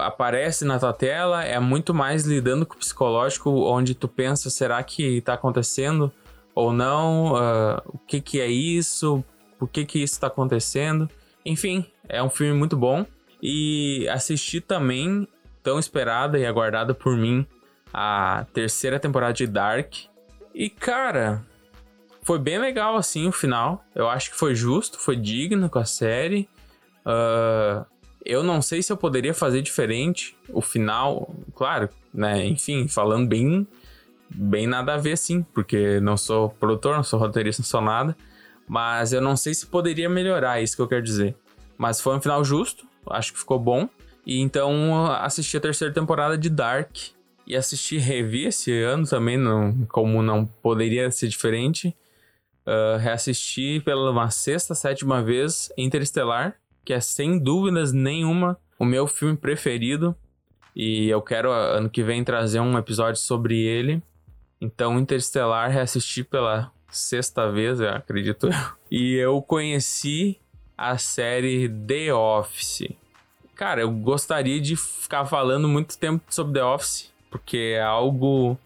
aparece 0.00 0.64
na 0.64 0.78
tua 0.78 0.92
tela, 0.92 1.44
é 1.44 1.58
muito 1.60 1.94
mais 1.94 2.24
lidando 2.24 2.66
com 2.66 2.74
o 2.74 2.78
psicológico, 2.78 3.50
onde 3.50 3.94
tu 3.94 4.08
pensa, 4.08 4.50
será 4.50 4.82
que 4.82 5.20
tá 5.20 5.34
acontecendo 5.34 6.12
ou 6.54 6.72
não? 6.72 7.34
Uh, 7.34 7.82
o 7.86 7.98
que 7.98 8.20
que 8.20 8.40
é 8.40 8.48
isso? 8.48 9.24
Por 9.58 9.68
que 9.68 9.84
que 9.84 10.02
isso 10.02 10.20
tá 10.20 10.26
acontecendo? 10.26 11.08
Enfim, 11.44 11.86
é 12.08 12.22
um 12.22 12.30
filme 12.30 12.52
muito 12.52 12.76
bom. 12.76 13.06
E 13.42 14.08
assisti 14.08 14.60
também, 14.60 15.28
tão 15.62 15.78
esperada 15.78 16.38
e 16.38 16.46
aguardada 16.46 16.94
por 16.94 17.16
mim, 17.16 17.46
a 17.92 18.46
terceira 18.52 18.98
temporada 18.98 19.32
de 19.32 19.46
Dark. 19.46 19.94
E 20.54 20.70
cara, 20.70 21.44
foi 22.22 22.38
bem 22.38 22.58
legal 22.58 22.96
assim 22.96 23.28
o 23.28 23.32
final. 23.32 23.84
Eu 23.94 24.08
acho 24.08 24.30
que 24.30 24.36
foi 24.36 24.54
justo, 24.54 24.98
foi 24.98 25.16
digno 25.16 25.70
com 25.70 25.78
a 25.78 25.84
série. 25.84 26.48
Uh, 27.04 27.86
eu 28.24 28.42
não 28.42 28.60
sei 28.60 28.82
se 28.82 28.92
eu 28.92 28.96
poderia 28.96 29.32
fazer 29.32 29.62
diferente 29.62 30.36
o 30.48 30.60
final, 30.60 31.32
claro, 31.54 31.88
né? 32.12 32.44
Enfim, 32.44 32.88
falando 32.88 33.28
bem, 33.28 33.66
bem 34.28 34.66
nada 34.66 34.94
a 34.94 34.96
ver, 34.96 35.16
sim, 35.16 35.42
porque 35.54 36.00
não 36.00 36.16
sou 36.16 36.50
produtor, 36.50 36.96
não 36.96 37.04
sou 37.04 37.20
roteirista, 37.20 37.62
não 37.62 37.66
sou 37.66 37.80
nada. 37.80 38.16
Mas 38.68 39.12
eu 39.12 39.20
não 39.20 39.36
sei 39.36 39.54
se 39.54 39.66
poderia 39.66 40.08
melhorar, 40.08 40.58
é 40.58 40.64
isso 40.64 40.74
que 40.74 40.82
eu 40.82 40.88
quero 40.88 41.02
dizer. 41.02 41.36
Mas 41.78 42.00
foi 42.00 42.16
um 42.16 42.20
final 42.20 42.42
justo, 42.44 42.85
acho 43.10 43.32
que 43.32 43.38
ficou 43.38 43.58
bom. 43.58 43.88
E 44.26 44.40
então 44.40 45.06
assisti 45.06 45.56
a 45.56 45.60
terceira 45.60 45.92
temporada 45.92 46.36
de 46.36 46.50
Dark. 46.50 46.96
E 47.46 47.54
assisti, 47.54 47.96
revi 47.96 48.46
esse 48.46 48.72
ano 48.82 49.06
também, 49.06 49.36
não, 49.36 49.86
como 49.86 50.20
não 50.20 50.44
poderia 50.44 51.10
ser 51.10 51.28
diferente. 51.28 51.96
Uh, 52.66 52.98
reassisti 52.98 53.80
pela 53.84 54.10
uma 54.10 54.28
sexta, 54.30 54.74
sétima 54.74 55.22
vez 55.22 55.70
Interestelar 55.78 56.56
que 56.86 56.92
é 56.92 57.00
sem 57.00 57.36
dúvidas 57.36 57.92
nenhuma 57.92 58.56
o 58.78 58.84
meu 58.84 59.08
filme 59.08 59.36
preferido. 59.36 60.16
E 60.74 61.08
eu 61.08 61.20
quero 61.20 61.50
ano 61.50 61.90
que 61.90 62.02
vem 62.02 62.22
trazer 62.22 62.60
um 62.60 62.78
episódio 62.78 63.20
sobre 63.20 63.60
ele. 63.60 64.00
Então, 64.60 64.98
Interstellar 64.98 65.68
reassisti 65.68 66.22
pela 66.22 66.70
sexta 66.88 67.50
vez, 67.50 67.80
eu 67.80 67.90
acredito. 67.90 68.48
E 68.88 69.14
eu 69.14 69.42
conheci 69.42 70.38
a 70.76 70.98
série 70.98 71.68
The 71.68 72.12
Office. 72.12 72.88
Cara, 73.54 73.80
eu 73.80 73.90
gostaria 73.90 74.60
de 74.60 74.76
ficar 74.76 75.24
falando 75.24 75.68
muito 75.68 75.96
tempo 75.96 76.22
sobre 76.28 76.54
The 76.54 76.64
Office, 76.64 77.12
porque 77.30 77.74
é 77.76 77.82
algo 77.82 78.58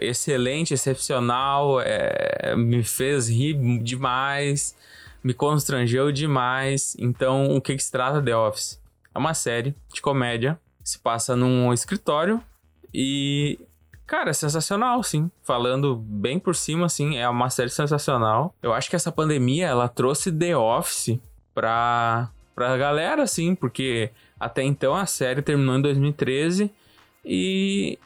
excelente, 0.00 0.72
excepcional, 0.72 1.80
é, 1.80 2.54
me 2.56 2.82
fez 2.82 3.28
rir 3.28 3.54
demais 3.82 4.74
me 5.22 5.34
constrangeu 5.34 6.10
demais. 6.10 6.96
Então, 6.98 7.56
o 7.56 7.60
que, 7.60 7.76
que 7.76 7.82
se 7.82 7.92
trata 7.92 8.22
The 8.22 8.36
Office? 8.36 8.80
É 9.14 9.18
uma 9.18 9.34
série 9.34 9.74
de 9.92 10.00
comédia, 10.00 10.58
se 10.82 10.98
passa 10.98 11.36
num 11.36 11.72
escritório 11.72 12.42
e 12.92 13.58
Cara, 14.10 14.30
é 14.30 14.32
sensacional, 14.32 15.00
sim. 15.04 15.30
Falando 15.44 15.94
bem 15.94 16.36
por 16.36 16.56
cima, 16.56 16.86
assim, 16.86 17.16
é 17.16 17.28
uma 17.28 17.48
série 17.48 17.70
sensacional. 17.70 18.52
Eu 18.60 18.72
acho 18.72 18.90
que 18.90 18.96
essa 18.96 19.12
pandemia, 19.12 19.68
ela 19.68 19.86
trouxe 19.86 20.32
The 20.32 20.56
Office 20.56 21.16
pra, 21.54 22.28
pra 22.52 22.76
galera, 22.76 23.22
assim, 23.22 23.54
porque 23.54 24.10
até 24.40 24.64
então 24.64 24.96
a 24.96 25.06
série 25.06 25.42
terminou 25.42 25.76
em 25.76 25.82
2013 25.82 26.72
e, 27.24 28.00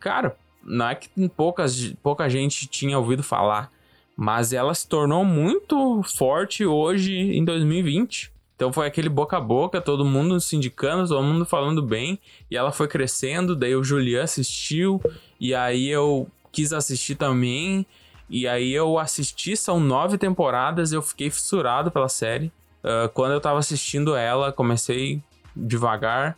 cara, 0.00 0.34
não 0.62 0.88
é 0.88 0.94
que 0.94 1.10
poucas, 1.28 1.92
pouca 2.02 2.26
gente 2.26 2.66
tinha 2.66 2.98
ouvido 2.98 3.22
falar 3.22 3.70
mas 4.16 4.52
ela 4.52 4.72
se 4.72 4.88
tornou 4.88 5.24
muito 5.24 6.00
forte 6.04 6.64
hoje 6.64 7.12
em 7.12 7.44
2020. 7.44 8.32
Então 8.56 8.72
foi 8.72 8.86
aquele 8.86 9.08
boca 9.08 9.36
a 9.36 9.40
boca, 9.40 9.80
todo 9.80 10.04
mundo 10.04 10.40
se 10.40 10.54
indicando, 10.54 11.08
todo 11.08 11.22
mundo 11.22 11.44
falando 11.44 11.82
bem, 11.82 12.20
e 12.48 12.56
ela 12.56 12.70
foi 12.70 12.86
crescendo, 12.86 13.56
daí 13.56 13.74
o 13.74 13.82
Julian 13.82 14.22
assistiu, 14.22 15.02
e 15.44 15.54
aí 15.54 15.88
eu 15.88 16.28
quis 16.52 16.72
assistir 16.72 17.16
também, 17.16 17.86
e 18.30 18.48
aí 18.48 18.72
eu 18.72 18.98
assisti, 18.98 19.56
são 19.56 19.78
nove 19.78 20.16
temporadas, 20.16 20.92
eu 20.92 21.02
fiquei 21.02 21.30
fissurado 21.30 21.90
pela 21.90 22.08
série. 22.08 22.52
Uh, 22.82 23.08
quando 23.12 23.32
eu 23.32 23.40
tava 23.40 23.58
assistindo 23.58 24.14
ela, 24.14 24.52
comecei 24.52 25.20
devagar, 25.54 26.36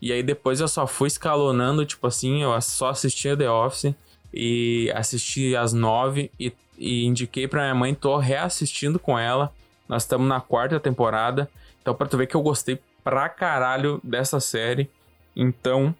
e 0.00 0.12
aí 0.12 0.22
depois 0.22 0.60
eu 0.60 0.68
só 0.68 0.86
fui 0.86 1.08
escalonando, 1.08 1.84
tipo 1.84 2.06
assim, 2.06 2.42
eu 2.42 2.60
só 2.60 2.88
assistia 2.88 3.36
The 3.36 3.50
Office, 3.50 3.94
e 4.32 4.90
assisti 4.94 5.54
às 5.56 5.72
nove, 5.72 6.30
e 6.38 6.52
e 6.80 7.04
indiquei 7.04 7.46
pra 7.46 7.60
minha 7.60 7.74
mãe, 7.74 7.94
tô 7.94 8.16
reassistindo 8.16 8.98
com 8.98 9.18
ela. 9.18 9.52
Nós 9.86 10.02
estamos 10.02 10.26
na 10.26 10.40
quarta 10.40 10.80
temporada. 10.80 11.48
Então, 11.82 11.94
pra 11.94 12.06
tu 12.06 12.16
ver 12.16 12.26
que 12.26 12.34
eu 12.34 12.40
gostei 12.40 12.80
pra 13.04 13.28
caralho 13.28 14.00
dessa 14.02 14.40
série. 14.40 14.90
Então, 15.36 15.94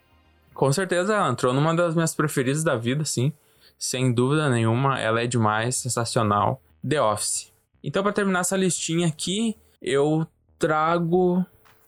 com 0.60 0.70
certeza 0.70 1.14
ela 1.14 1.30
entrou 1.30 1.54
numa 1.54 1.74
das 1.74 1.94
minhas 1.94 2.14
preferidas 2.14 2.62
da 2.62 2.76
vida, 2.76 3.02
sim. 3.02 3.32
Sem 3.78 4.12
dúvida 4.12 4.50
nenhuma, 4.50 5.00
ela 5.00 5.22
é 5.22 5.26
demais, 5.26 5.76
sensacional. 5.76 6.60
The 6.86 7.00
Office. 7.00 7.50
Então, 7.82 8.02
para 8.02 8.12
terminar 8.12 8.40
essa 8.40 8.58
listinha 8.58 9.06
aqui, 9.08 9.56
eu 9.80 10.26
trago 10.58 11.42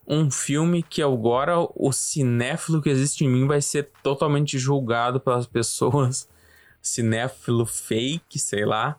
um 0.09 0.31
filme 0.31 0.83
que 0.83 1.03
agora 1.03 1.59
o 1.77 1.93
cinéfilo 1.93 2.81
que 2.81 2.89
existe 2.89 3.27
em 3.27 3.29
mim 3.29 3.47
vai 3.47 3.61
ser 3.61 3.91
totalmente 4.03 4.59
julgado 4.59 5.21
pelas 5.21 5.47
pessoas 5.47 6.27
cinéfilo 6.81 7.67
fake, 7.67 8.39
sei 8.39 8.65
lá, 8.65 8.97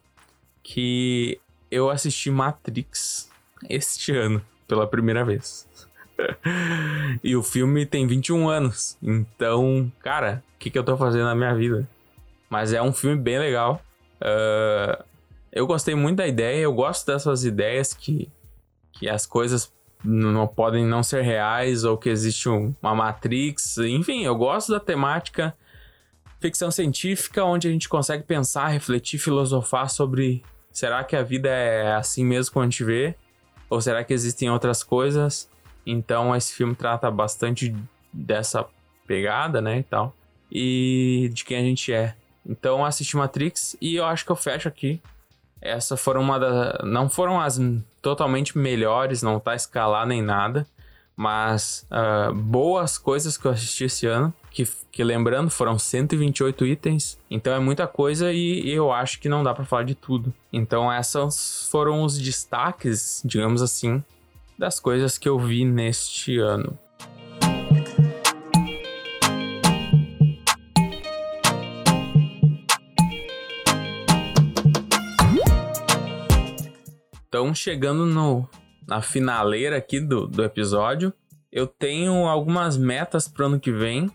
que 0.62 1.42
eu 1.72 1.90
assisti 1.90 2.30
Matrix 2.30 3.28
este 3.68 4.16
ano, 4.16 4.40
pela 4.68 4.86
primeira 4.86 5.26
vez. 5.26 5.68
e 7.24 7.36
o 7.36 7.44
filme 7.44 7.86
tem 7.86 8.06
21 8.08 8.48
anos, 8.50 8.98
então, 9.02 9.92
cara, 10.00 10.44
o 10.56 10.60
que, 10.60 10.70
que 10.70 10.78
eu 10.78 10.84
tô 10.84 10.96
fazendo 10.98 11.26
na 11.26 11.36
minha 11.36 11.54
vida? 11.56 11.88
Mas 12.50 12.72
é 12.74 12.82
um 12.82 12.94
filme 12.94 13.20
bem 13.20 13.40
legal. 13.40 13.82
Uh, 14.22 15.04
eu 15.52 15.68
gostei 15.68 15.96
muito 15.96 16.18
da 16.18 16.28
ideia, 16.28 16.62
eu 16.62 16.74
gosto 16.74 17.06
dessas 17.06 17.44
ideias 17.44 17.94
que, 17.94 18.30
que 18.92 19.10
as 19.10 19.26
coisas 19.26 19.72
não 20.04 20.48
podem 20.48 20.86
não 20.86 21.02
ser 21.02 21.22
reais 21.22 21.84
ou 21.84 21.98
que 21.98 22.10
existe 22.10 22.50
uma 22.50 22.96
Matrix. 22.96 23.78
Enfim, 23.78 24.24
eu 24.24 24.36
gosto 24.36 24.72
da 24.72 24.80
temática 24.80 25.56
ficção 26.40 26.70
científica 26.70 27.46
onde 27.46 27.70
a 27.70 27.72
gente 27.72 27.88
consegue 27.88 28.24
pensar, 28.24 28.68
refletir, 28.68 29.18
filosofar 29.18 29.90
sobre 29.90 30.44
será 30.72 31.04
que 31.04 31.16
a 31.16 31.24
vida 31.24 31.48
é 31.50 31.94
assim 31.94 32.26
mesmo 32.26 32.54
como 32.54 32.64
a 32.64 32.70
gente 32.70 32.84
vê? 32.84 33.16
Ou 33.70 33.80
será 33.80 34.04
que 34.04 34.14
existem 34.14 34.50
outras 34.50 34.84
coisas? 34.84 35.50
Então 35.86 36.36
esse 36.36 36.54
filme 36.54 36.76
trata 36.76 37.10
bastante 37.12 37.74
dessa 38.12 38.66
pegada, 39.08 39.62
né, 39.62 39.80
e 39.80 39.84
tal. 39.84 40.14
E 40.52 41.30
de 41.34 41.44
quem 41.44 41.58
a 41.58 41.62
gente 41.62 41.92
é. 41.92 42.16
Então 42.46 42.86
assisti 42.86 43.16
Matrix 43.18 43.76
e 43.82 43.96
eu 43.96 44.06
acho 44.06 44.26
que 44.26 44.32
eu 44.32 44.36
fecho 44.36 44.68
aqui. 44.68 45.02
Essas 45.62 46.00
foram 46.02 46.22
uma 46.22 46.40
das. 46.40 46.78
Não 46.84 47.10
foram 47.10 47.40
as 47.40 47.60
totalmente 48.02 48.58
melhores, 48.58 49.24
não 49.24 49.40
tá 49.40 49.56
escalar 49.56 50.06
nem 50.06 50.22
nada. 50.22 50.68
Mas 51.16 51.88
uh, 51.92 52.34
boas 52.34 52.98
coisas 52.98 53.38
que 53.38 53.46
eu 53.46 53.52
assisti 53.52 53.86
esse 53.86 54.08
ano 54.08 54.34
que, 54.54 54.68
que 54.92 55.04
lembrando, 55.04 55.50
foram 55.50 55.80
128 55.80 56.66
itens, 56.68 57.18
então 57.30 57.52
é 57.52 57.60
muita 57.60 57.88
coisa 57.88 58.32
e, 58.32 58.70
eu 58.70 58.92
acho 58.92 59.20
que 59.20 59.28
não 59.28 59.44
dá 59.44 59.52
para 59.52 59.66
falar 59.66 59.84
de 59.84 59.96
tudo. 59.96 60.32
Então 60.52 60.94
esses 60.94 61.68
foram 61.72 62.04
os 62.04 62.18
destaques, 62.20 63.22
digamos 63.26 63.64
assim, 63.64 64.04
das 64.58 64.80
coisas 64.80 65.18
que 65.18 65.28
eu 65.28 65.40
vi 65.40 65.66
neste 65.66 66.38
ano. 66.38 66.78
Então, 77.28 77.54
chegando 77.54 78.06
no, 78.06 78.48
na 78.88 79.02
finaleira 79.02 79.78
aqui 79.78 80.00
do, 80.00 80.28
do 80.28 80.44
episódio, 80.44 81.14
eu 81.52 81.66
tenho 81.66 82.28
algumas 82.28 82.78
metas 82.78 83.28
para 83.28 83.44
o 83.44 83.46
ano 83.48 83.60
que 83.60 83.72
vem 83.72 84.12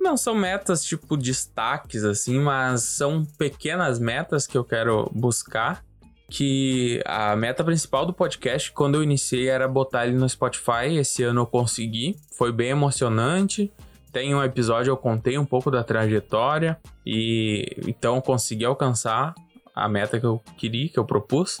não 0.00 0.16
são 0.16 0.34
metas 0.34 0.82
tipo 0.82 1.16
destaques 1.16 2.04
assim, 2.04 2.38
mas 2.40 2.82
são 2.82 3.24
pequenas 3.38 3.98
metas 3.98 4.46
que 4.46 4.56
eu 4.56 4.64
quero 4.64 5.10
buscar. 5.14 5.84
Que 6.30 7.02
a 7.04 7.34
meta 7.34 7.64
principal 7.64 8.06
do 8.06 8.12
podcast, 8.12 8.70
quando 8.72 8.94
eu 8.94 9.02
iniciei, 9.02 9.48
era 9.48 9.66
botar 9.66 10.06
ele 10.06 10.16
no 10.16 10.28
Spotify. 10.28 10.96
Esse 10.96 11.24
ano 11.24 11.40
eu 11.40 11.46
consegui, 11.46 12.16
foi 12.38 12.52
bem 12.52 12.70
emocionante. 12.70 13.70
Tem 14.12 14.34
um 14.34 14.42
episódio 14.42 14.90
eu 14.90 14.96
contei 14.96 15.36
um 15.36 15.44
pouco 15.44 15.70
da 15.70 15.84
trajetória 15.84 16.78
e 17.04 17.64
então 17.86 18.20
consegui 18.20 18.64
alcançar 18.64 19.34
a 19.74 19.88
meta 19.88 20.18
que 20.18 20.26
eu 20.26 20.40
queria, 20.56 20.88
que 20.88 20.98
eu 20.98 21.04
propus. 21.04 21.58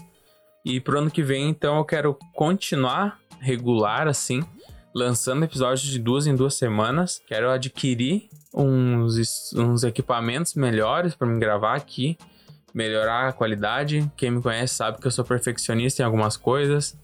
E 0.64 0.80
pro 0.80 0.98
ano 0.98 1.10
que 1.10 1.22
vem, 1.22 1.48
então 1.48 1.78
eu 1.78 1.84
quero 1.84 2.16
continuar 2.34 3.18
regular 3.40 4.06
assim, 4.06 4.42
lançando 4.94 5.44
episódios 5.44 5.82
de 5.82 5.98
duas 5.98 6.26
em 6.26 6.34
duas 6.34 6.54
semanas. 6.54 7.20
Quero 7.26 7.50
adquirir 7.50 8.28
uns, 8.52 9.52
uns 9.54 9.84
equipamentos 9.84 10.54
melhores 10.54 11.14
para 11.14 11.26
me 11.26 11.38
gravar 11.38 11.76
aqui, 11.76 12.18
melhorar 12.74 13.28
a 13.28 13.32
qualidade. 13.32 14.10
Quem 14.16 14.30
me 14.30 14.42
conhece 14.42 14.74
sabe 14.74 14.98
que 15.00 15.06
eu 15.06 15.10
sou 15.10 15.24
perfeccionista 15.24 16.02
em 16.02 16.04
algumas 16.04 16.36
coisas. 16.36 16.96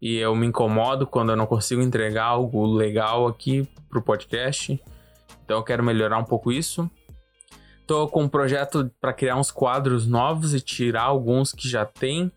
e 0.00 0.16
eu 0.16 0.34
me 0.34 0.46
incomodo 0.46 1.06
quando 1.06 1.30
eu 1.30 1.36
não 1.36 1.46
consigo 1.46 1.82
entregar 1.82 2.24
algo 2.24 2.64
legal 2.66 3.26
aqui 3.26 3.68
pro 3.88 4.00
podcast. 4.00 4.82
Então 5.44 5.58
eu 5.58 5.62
quero 5.62 5.82
melhorar 5.82 6.18
um 6.18 6.24
pouco 6.24 6.50
isso. 6.50 6.90
Tô 7.86 8.08
com 8.08 8.22
um 8.22 8.28
projeto 8.28 8.90
para 9.00 9.12
criar 9.12 9.36
uns 9.36 9.50
quadros 9.50 10.06
novos 10.06 10.54
e 10.54 10.60
tirar 10.60 11.02
alguns 11.02 11.52
que 11.52 11.68
já 11.68 11.84
tem. 11.84 12.32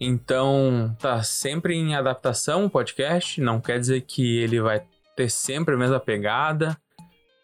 Então 0.00 0.96
tá 0.98 1.22
sempre 1.22 1.74
em 1.76 1.94
adaptação 1.94 2.64
o 2.64 2.70
podcast, 2.70 3.40
não 3.40 3.60
quer 3.60 3.78
dizer 3.78 4.00
que 4.00 4.38
ele 4.38 4.60
vai 4.60 4.82
ter 5.14 5.30
sempre 5.30 5.74
a 5.74 5.78
mesma 5.78 6.00
pegada. 6.00 6.76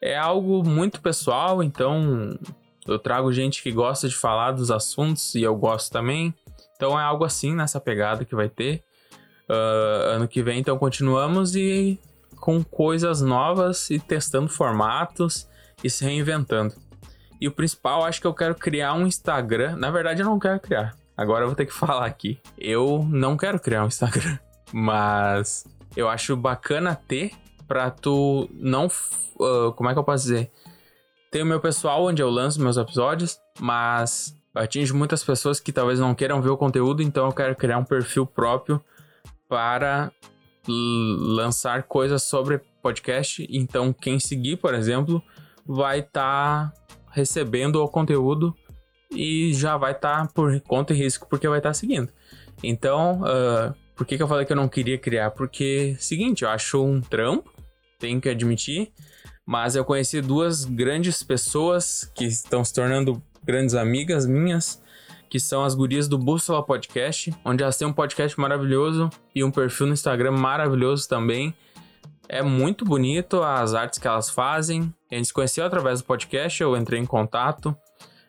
É 0.02 0.16
algo 0.16 0.64
muito 0.66 1.00
pessoal, 1.00 1.62
então 1.62 2.36
eu 2.92 2.98
trago 2.98 3.32
gente 3.32 3.62
que 3.62 3.70
gosta 3.70 4.08
de 4.08 4.16
falar 4.16 4.52
dos 4.52 4.70
assuntos 4.70 5.34
e 5.34 5.42
eu 5.42 5.54
gosto 5.54 5.92
também. 5.92 6.34
Então 6.76 6.98
é 6.98 7.02
algo 7.02 7.24
assim 7.24 7.54
nessa 7.54 7.80
pegada 7.80 8.24
que 8.24 8.34
vai 8.34 8.48
ter. 8.48 8.82
Uh, 9.48 10.14
ano 10.14 10.28
que 10.28 10.42
vem, 10.42 10.60
então 10.60 10.78
continuamos 10.78 11.56
e 11.56 11.98
com 12.36 12.62
coisas 12.62 13.20
novas 13.20 13.90
e 13.90 13.98
testando 13.98 14.48
formatos 14.48 15.48
e 15.82 15.90
se 15.90 16.04
reinventando. 16.04 16.74
E 17.40 17.46
o 17.48 17.52
principal, 17.52 18.04
acho 18.04 18.20
que 18.20 18.26
eu 18.26 18.34
quero 18.34 18.54
criar 18.54 18.94
um 18.94 19.06
Instagram. 19.06 19.76
Na 19.76 19.90
verdade, 19.90 20.22
eu 20.22 20.26
não 20.26 20.38
quero 20.38 20.58
criar. 20.60 20.94
Agora 21.16 21.44
eu 21.44 21.48
vou 21.48 21.56
ter 21.56 21.66
que 21.66 21.72
falar 21.74 22.06
aqui. 22.06 22.38
Eu 22.56 23.06
não 23.10 23.36
quero 23.36 23.58
criar 23.58 23.84
um 23.84 23.88
Instagram, 23.88 24.38
mas 24.72 25.66
eu 25.96 26.08
acho 26.08 26.36
bacana 26.36 26.94
ter 26.94 27.32
pra 27.66 27.90
tu 27.90 28.48
não. 28.52 28.86
Uh, 29.36 29.72
como 29.72 29.88
é 29.88 29.92
que 29.92 29.98
eu 29.98 30.04
posso 30.04 30.24
dizer? 30.24 30.50
Tem 31.30 31.42
o 31.42 31.46
meu 31.46 31.60
pessoal 31.60 32.04
onde 32.04 32.22
eu 32.22 32.30
lanço 32.30 32.60
meus 32.60 32.78
episódios, 32.78 33.38
mas 33.60 34.34
atinge 34.54 34.92
muitas 34.94 35.22
pessoas 35.22 35.60
que 35.60 35.72
talvez 35.72 36.00
não 36.00 36.14
queiram 36.14 36.40
ver 36.40 36.48
o 36.48 36.56
conteúdo, 36.56 37.02
então 37.02 37.26
eu 37.26 37.32
quero 37.32 37.54
criar 37.54 37.78
um 37.78 37.84
perfil 37.84 38.26
próprio 38.26 38.82
para 39.46 40.10
lançar 40.66 41.82
coisas 41.82 42.22
sobre 42.22 42.60
podcast. 42.82 43.46
Então, 43.50 43.92
quem 43.92 44.18
seguir, 44.18 44.56
por 44.56 44.74
exemplo, 44.74 45.22
vai 45.66 46.00
estar 46.00 46.70
tá 46.70 46.72
recebendo 47.10 47.76
o 47.76 47.88
conteúdo 47.88 48.54
e 49.10 49.52
já 49.52 49.76
vai 49.76 49.92
estar 49.92 50.26
tá 50.26 50.32
por 50.32 50.58
conta 50.62 50.92
e 50.92 50.96
risco 50.96 51.26
porque 51.28 51.48
vai 51.48 51.58
estar 51.58 51.70
tá 51.70 51.74
seguindo. 51.74 52.10
Então, 52.62 53.20
uh, 53.22 53.74
por 53.94 54.06
que, 54.06 54.16
que 54.16 54.22
eu 54.22 54.28
falei 54.28 54.46
que 54.46 54.52
eu 54.52 54.56
não 54.56 54.68
queria 54.68 54.98
criar? 54.98 55.30
Porque, 55.30 55.94
seguinte, 55.98 56.42
eu 56.42 56.48
acho 56.48 56.82
um 56.82 57.00
trampo, 57.00 57.50
tenho 57.98 58.20
que 58.20 58.28
admitir, 58.28 58.92
mas 59.48 59.74
eu 59.74 59.82
conheci 59.82 60.20
duas 60.20 60.66
grandes 60.66 61.22
pessoas 61.22 62.04
que 62.14 62.26
estão 62.26 62.62
se 62.62 62.74
tornando 62.74 63.22
grandes 63.42 63.74
amigas 63.74 64.26
minhas 64.26 64.78
que 65.30 65.40
são 65.40 65.64
as 65.64 65.74
gurias 65.74 66.06
do 66.06 66.18
Bússola 66.18 66.62
Podcast, 66.62 67.34
onde 67.42 67.62
elas 67.62 67.78
têm 67.78 67.88
um 67.88 67.92
podcast 67.92 68.38
maravilhoso 68.38 69.08
e 69.34 69.42
um 69.42 69.50
perfil 69.50 69.86
no 69.86 69.94
Instagram 69.94 70.32
maravilhoso 70.32 71.08
também. 71.08 71.54
É 72.28 72.42
muito 72.42 72.84
bonito 72.84 73.42
as 73.42 73.72
artes 73.72 73.98
que 73.98 74.06
elas 74.06 74.28
fazem. 74.28 74.92
A 75.10 75.14
gente 75.14 75.28
se 75.28 75.32
conheceu 75.32 75.64
através 75.64 76.02
do 76.02 76.04
podcast, 76.04 76.62
eu 76.62 76.76
entrei 76.76 77.00
em 77.00 77.06
contato. 77.06 77.74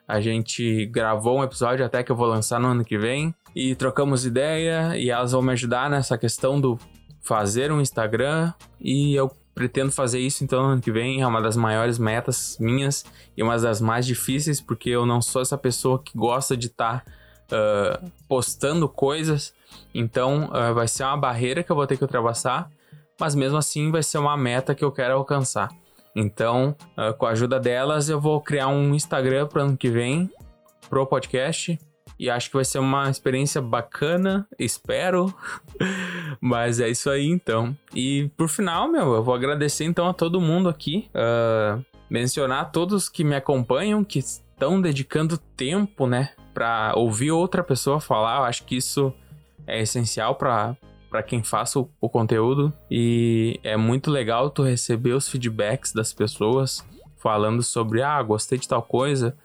A 0.07 0.21
gente 0.21 0.85
gravou 0.85 1.39
um 1.39 1.43
episódio 1.43 1.85
até 1.85 2.01
que 2.01 2.13
eu 2.13 2.15
vou 2.15 2.27
lançar 2.27 2.61
no 2.61 2.69
ano 2.69 2.85
que 2.85 2.97
vem 2.97 3.35
e 3.53 3.75
trocamos 3.75 4.25
ideia 4.25 4.97
e 4.97 5.09
elas 5.09 5.33
vão 5.33 5.41
me 5.41 5.51
ajudar 5.51 5.89
nessa 5.89 6.17
questão 6.17 6.61
do 6.61 6.79
fazer 7.19 7.73
um 7.73 7.81
Instagram 7.81 8.53
e 8.79 9.13
eu 9.15 9.29
pretendo 9.59 9.91
fazer 9.91 10.19
isso 10.19 10.41
então 10.41 10.63
ano 10.63 10.81
que 10.81 10.89
vem. 10.89 11.19
É 11.19 11.27
uma 11.27 11.41
das 11.41 11.57
maiores 11.57 11.99
metas 11.99 12.55
minhas 12.61 13.03
e 13.35 13.43
uma 13.43 13.59
das 13.59 13.81
mais 13.81 14.05
difíceis, 14.05 14.61
porque 14.61 14.89
eu 14.89 15.05
não 15.05 15.21
sou 15.21 15.41
essa 15.41 15.57
pessoa 15.57 16.01
que 16.01 16.17
gosta 16.17 16.55
de 16.55 16.67
estar 16.67 17.03
tá, 17.45 18.01
uh, 18.01 18.11
postando 18.25 18.87
coisas. 18.87 19.53
Então 19.93 20.45
uh, 20.45 20.73
vai 20.73 20.87
ser 20.87 21.03
uma 21.03 21.17
barreira 21.17 21.61
que 21.61 21.69
eu 21.69 21.75
vou 21.75 21.85
ter 21.85 21.97
que 21.97 22.03
ultrapassar, 22.05 22.71
mas 23.19 23.35
mesmo 23.35 23.57
assim 23.57 23.91
vai 23.91 24.01
ser 24.01 24.17
uma 24.17 24.37
meta 24.37 24.73
que 24.73 24.85
eu 24.85 24.93
quero 24.93 25.15
alcançar. 25.15 25.67
Então, 26.15 26.73
uh, 26.97 27.13
com 27.17 27.25
a 27.25 27.31
ajuda 27.31 27.59
delas, 27.59 28.07
eu 28.07 28.19
vou 28.19 28.39
criar 28.39 28.69
um 28.69 28.95
Instagram 28.95 29.45
para 29.45 29.63
ano 29.63 29.75
que 29.75 29.89
vem 29.89 30.31
pro 30.89 31.05
podcast 31.05 31.77
e 32.19 32.29
acho 32.29 32.49
que 32.49 32.55
vai 32.55 32.65
ser 32.65 32.79
uma 32.79 33.09
experiência 33.09 33.61
bacana, 33.61 34.45
espero. 34.59 35.33
Mas 36.41 36.79
é 36.79 36.89
isso 36.89 37.09
aí 37.09 37.25
então. 37.25 37.75
E 37.95 38.29
por 38.35 38.49
final, 38.49 38.91
meu, 38.91 39.13
eu 39.13 39.23
vou 39.23 39.33
agradecer 39.33 39.85
então 39.85 40.07
a 40.07 40.13
todo 40.13 40.41
mundo 40.41 40.67
aqui. 40.67 41.09
Uh, 41.15 41.83
mencionar 42.09 42.71
todos 42.71 43.07
que 43.07 43.23
me 43.23 43.35
acompanham, 43.35 44.03
que 44.03 44.19
estão 44.19 44.81
dedicando 44.81 45.37
tempo, 45.37 46.05
né, 46.05 46.33
para 46.53 46.91
ouvir 46.95 47.31
outra 47.31 47.63
pessoa 47.63 48.01
falar. 48.01 48.39
Eu 48.39 48.43
acho 48.43 48.65
que 48.65 48.75
isso 48.75 49.13
é 49.65 49.81
essencial 49.81 50.35
para 50.35 50.75
para 51.09 51.23
quem 51.23 51.41
faça 51.41 51.79
o, 51.79 51.89
o, 51.99 52.07
conteúdo 52.07 52.71
e 52.89 53.59
é 53.63 53.75
muito 53.75 54.11
legal 54.11 54.51
tu 54.51 54.61
receber 54.61 55.13
os 55.13 55.27
feedbacks 55.27 55.91
das 55.91 56.13
pessoas 56.13 56.85
falando 57.17 57.63
sobre 57.63 58.03
ah, 58.03 58.21
gostei 58.21 58.59
de 58.59 58.67
tal 58.67 58.83
coisa, 58.83 59.35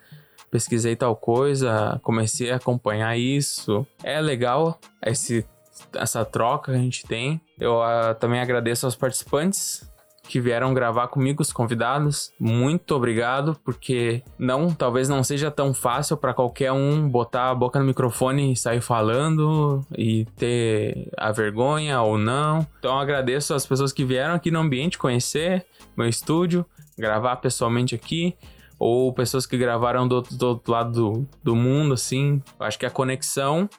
pesquisei 0.55 0.95
tal 0.95 1.17
coisa, 1.17 1.99
comecei 2.01 2.49
a 2.49 2.55
acompanhar 2.55 3.17
isso. 3.17 3.85
É 4.01 4.21
legal 4.21 4.79
esse, 5.05 5.45
essa 5.93 6.23
troca 6.23 6.71
que 6.71 6.77
a 6.77 6.81
gente 6.81 7.05
tem. 7.05 7.41
Eu 7.59 7.79
uh, 7.79 8.15
também 8.17 8.39
agradeço 8.39 8.85
aos 8.85 8.95
participantes 8.95 9.85
que 10.29 10.39
vieram 10.39 10.73
gravar 10.73 11.09
comigo, 11.09 11.41
os 11.41 11.51
convidados. 11.51 12.31
Muito 12.39 12.95
obrigado, 12.95 13.59
porque 13.65 14.23
não, 14.39 14.73
talvez 14.73 15.09
não 15.09 15.21
seja 15.25 15.51
tão 15.51 15.73
fácil 15.73 16.15
para 16.15 16.33
qualquer 16.33 16.71
um 16.71 17.07
botar 17.07 17.51
a 17.51 17.55
boca 17.55 17.77
no 17.77 17.85
microfone 17.85 18.53
e 18.53 18.55
sair 18.55 18.79
falando 18.79 19.85
e 19.95 20.23
ter 20.37 21.11
a 21.17 21.33
vergonha 21.33 22.01
ou 22.01 22.17
não. 22.17 22.65
Então 22.79 22.97
agradeço 22.97 23.53
as 23.53 23.65
pessoas 23.65 23.91
que 23.91 24.05
vieram 24.05 24.33
aqui 24.33 24.49
no 24.49 24.59
ambiente 24.59 24.97
conhecer 24.97 25.65
meu 25.97 26.07
estúdio, 26.07 26.65
gravar 26.97 27.35
pessoalmente 27.35 27.93
aqui 27.93 28.35
ou 28.79 29.13
pessoas 29.13 29.45
que 29.45 29.57
gravaram 29.57 30.07
do, 30.07 30.21
do 30.21 30.47
outro 30.47 30.71
lado 30.71 30.91
do, 30.91 31.27
do 31.43 31.55
mundo, 31.55 31.93
assim. 31.93 32.41
Eu 32.59 32.65
acho 32.65 32.77
que 32.77 32.85
a 32.85 32.91
conexão 32.91 33.69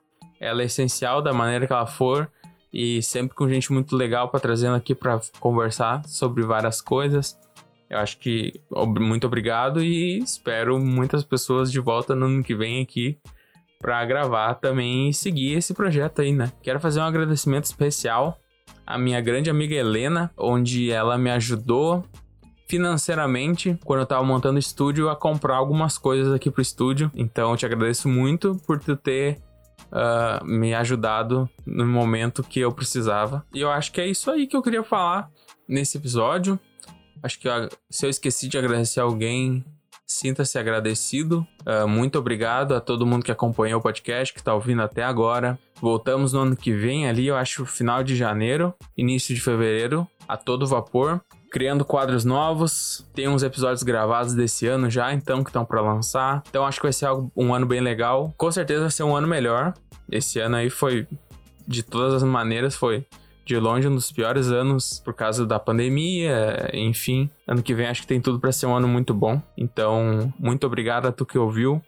ela 0.40 0.62
é 0.62 0.66
essencial 0.66 1.22
da 1.22 1.32
maneira 1.32 1.66
que 1.66 1.72
ela 1.72 1.86
for 1.86 2.30
e 2.72 3.02
sempre 3.02 3.34
com 3.34 3.48
gente 3.48 3.72
muito 3.72 3.96
legal 3.96 4.28
para 4.28 4.40
trazendo 4.40 4.76
aqui 4.76 4.94
para 4.94 5.20
conversar 5.40 6.04
sobre 6.06 6.42
várias 6.42 6.80
coisas. 6.80 7.38
Eu 7.88 7.98
acho 7.98 8.18
que 8.18 8.60
muito 8.98 9.26
obrigado 9.26 9.82
e 9.82 10.18
espero 10.18 10.78
muitas 10.78 11.24
pessoas 11.24 11.70
de 11.70 11.80
volta 11.80 12.14
no 12.14 12.26
ano 12.26 12.42
que 12.42 12.54
vem 12.54 12.82
aqui 12.82 13.18
para 13.80 14.04
gravar 14.04 14.54
também 14.54 15.08
e 15.08 15.14
seguir 15.14 15.54
esse 15.54 15.72
projeto 15.72 16.20
aí, 16.20 16.32
né? 16.32 16.50
Quero 16.62 16.80
fazer 16.80 17.00
um 17.00 17.04
agradecimento 17.04 17.64
especial 17.64 18.38
à 18.86 18.98
minha 18.98 19.20
grande 19.20 19.48
amiga 19.48 19.74
Helena, 19.74 20.30
onde 20.36 20.90
ela 20.90 21.16
me 21.16 21.30
ajudou 21.30 22.04
financeiramente 22.68 23.78
quando 23.84 24.00
eu 24.00 24.06
tava 24.06 24.24
montando 24.24 24.56
o 24.56 24.60
estúdio 24.60 25.08
a 25.08 25.16
comprar 25.16 25.56
algumas 25.56 25.96
coisas 25.98 26.32
aqui 26.32 26.50
pro 26.50 26.62
estúdio. 26.62 27.10
Então 27.14 27.50
eu 27.50 27.56
te 27.56 27.66
agradeço 27.66 28.08
muito 28.08 28.60
por 28.66 28.78
tu 28.78 28.96
ter 28.96 29.38
uh, 29.92 30.44
me 30.44 30.74
ajudado 30.74 31.48
no 31.64 31.86
momento 31.86 32.42
que 32.42 32.60
eu 32.60 32.72
precisava. 32.72 33.44
E 33.54 33.60
eu 33.60 33.70
acho 33.70 33.92
que 33.92 34.00
é 34.00 34.06
isso 34.06 34.30
aí 34.30 34.46
que 34.46 34.56
eu 34.56 34.62
queria 34.62 34.82
falar 34.82 35.30
nesse 35.68 35.96
episódio. 35.96 36.58
Acho 37.22 37.38
que 37.38 37.48
eu, 37.48 37.68
se 37.90 38.06
eu 38.06 38.10
esqueci 38.10 38.48
de 38.48 38.58
agradecer 38.58 39.00
alguém, 39.00 39.64
sinta-se 40.06 40.58
agradecido. 40.58 41.46
Uh, 41.66 41.88
muito 41.88 42.18
obrigado 42.18 42.74
a 42.74 42.80
todo 42.80 43.06
mundo 43.06 43.24
que 43.24 43.32
acompanhou 43.32 43.80
o 43.80 43.82
podcast, 43.82 44.32
que 44.34 44.40
está 44.40 44.54
ouvindo 44.54 44.82
até 44.82 45.02
agora. 45.02 45.58
Voltamos 45.80 46.32
no 46.32 46.40
ano 46.40 46.56
que 46.56 46.72
vem, 46.72 47.08
ali, 47.08 47.26
eu 47.26 47.36
acho, 47.36 47.66
final 47.66 48.02
de 48.02 48.16
janeiro, 48.16 48.74
início 48.96 49.34
de 49.34 49.40
fevereiro, 49.40 50.06
a 50.26 50.36
todo 50.36 50.66
vapor 50.66 51.20
criando 51.56 51.86
quadros 51.86 52.22
novos. 52.22 53.02
Tem 53.14 53.26
uns 53.28 53.42
episódios 53.42 53.82
gravados 53.82 54.34
desse 54.34 54.66
ano 54.66 54.90
já, 54.90 55.14
então, 55.14 55.42
que 55.42 55.48
estão 55.48 55.64
para 55.64 55.80
lançar. 55.80 56.42
Então, 56.50 56.66
acho 56.66 56.78
que 56.78 56.84
vai 56.84 56.92
ser 56.92 57.08
um 57.34 57.54
ano 57.54 57.64
bem 57.64 57.80
legal. 57.80 58.34
Com 58.36 58.52
certeza 58.52 58.82
vai 58.82 58.90
ser 58.90 59.04
um 59.04 59.16
ano 59.16 59.26
melhor. 59.26 59.72
Esse 60.12 60.38
ano 60.38 60.56
aí 60.56 60.68
foi, 60.68 61.06
de 61.66 61.82
todas 61.82 62.12
as 62.12 62.22
maneiras, 62.22 62.76
foi 62.76 63.06
de 63.46 63.58
longe 63.58 63.88
um 63.88 63.94
dos 63.94 64.12
piores 64.12 64.48
anos 64.48 65.00
por 65.02 65.14
causa 65.14 65.46
da 65.46 65.58
pandemia, 65.58 66.68
enfim. 66.74 67.30
Ano 67.46 67.62
que 67.62 67.72
vem 67.72 67.86
acho 67.86 68.02
que 68.02 68.06
tem 68.06 68.20
tudo 68.20 68.38
para 68.38 68.52
ser 68.52 68.66
um 68.66 68.76
ano 68.76 68.86
muito 68.86 69.14
bom. 69.14 69.40
Então, 69.56 70.30
muito 70.38 70.66
obrigado 70.66 71.06
a 71.06 71.12
tu 71.12 71.24
que 71.24 71.38
ouviu. 71.38 71.80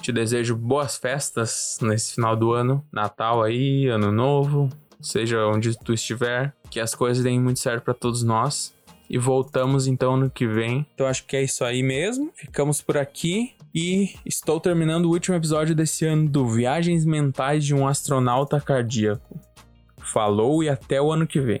Te 0.00 0.10
desejo 0.10 0.56
boas 0.56 0.96
festas 0.96 1.76
nesse 1.82 2.14
final 2.14 2.34
do 2.34 2.54
ano, 2.54 2.82
Natal 2.90 3.42
aí, 3.42 3.88
Ano 3.88 4.10
Novo, 4.10 4.70
seja 5.02 5.44
onde 5.48 5.78
tu 5.78 5.92
estiver, 5.92 6.54
que 6.70 6.80
as 6.80 6.94
coisas 6.94 7.22
deem 7.22 7.38
muito 7.38 7.60
certo 7.60 7.84
para 7.84 7.92
todos 7.92 8.22
nós 8.22 8.72
e 9.12 9.18
voltamos 9.18 9.86
então 9.86 10.16
no 10.16 10.30
que 10.30 10.46
vem. 10.46 10.86
Então 10.94 11.06
acho 11.06 11.26
que 11.26 11.36
é 11.36 11.42
isso 11.42 11.62
aí 11.66 11.82
mesmo. 11.82 12.32
Ficamos 12.34 12.80
por 12.80 12.96
aqui 12.96 13.52
e 13.74 14.14
estou 14.24 14.58
terminando 14.58 15.04
o 15.04 15.10
último 15.10 15.36
episódio 15.36 15.74
desse 15.74 16.06
ano 16.06 16.26
do 16.26 16.48
Viagens 16.48 17.04
Mentais 17.04 17.62
de 17.62 17.74
um 17.74 17.86
Astronauta 17.86 18.58
Cardíaco. 18.58 19.38
Falou 19.98 20.64
e 20.64 20.70
até 20.70 21.00
o 21.00 21.12
ano 21.12 21.26
que 21.26 21.38
vem. 21.38 21.60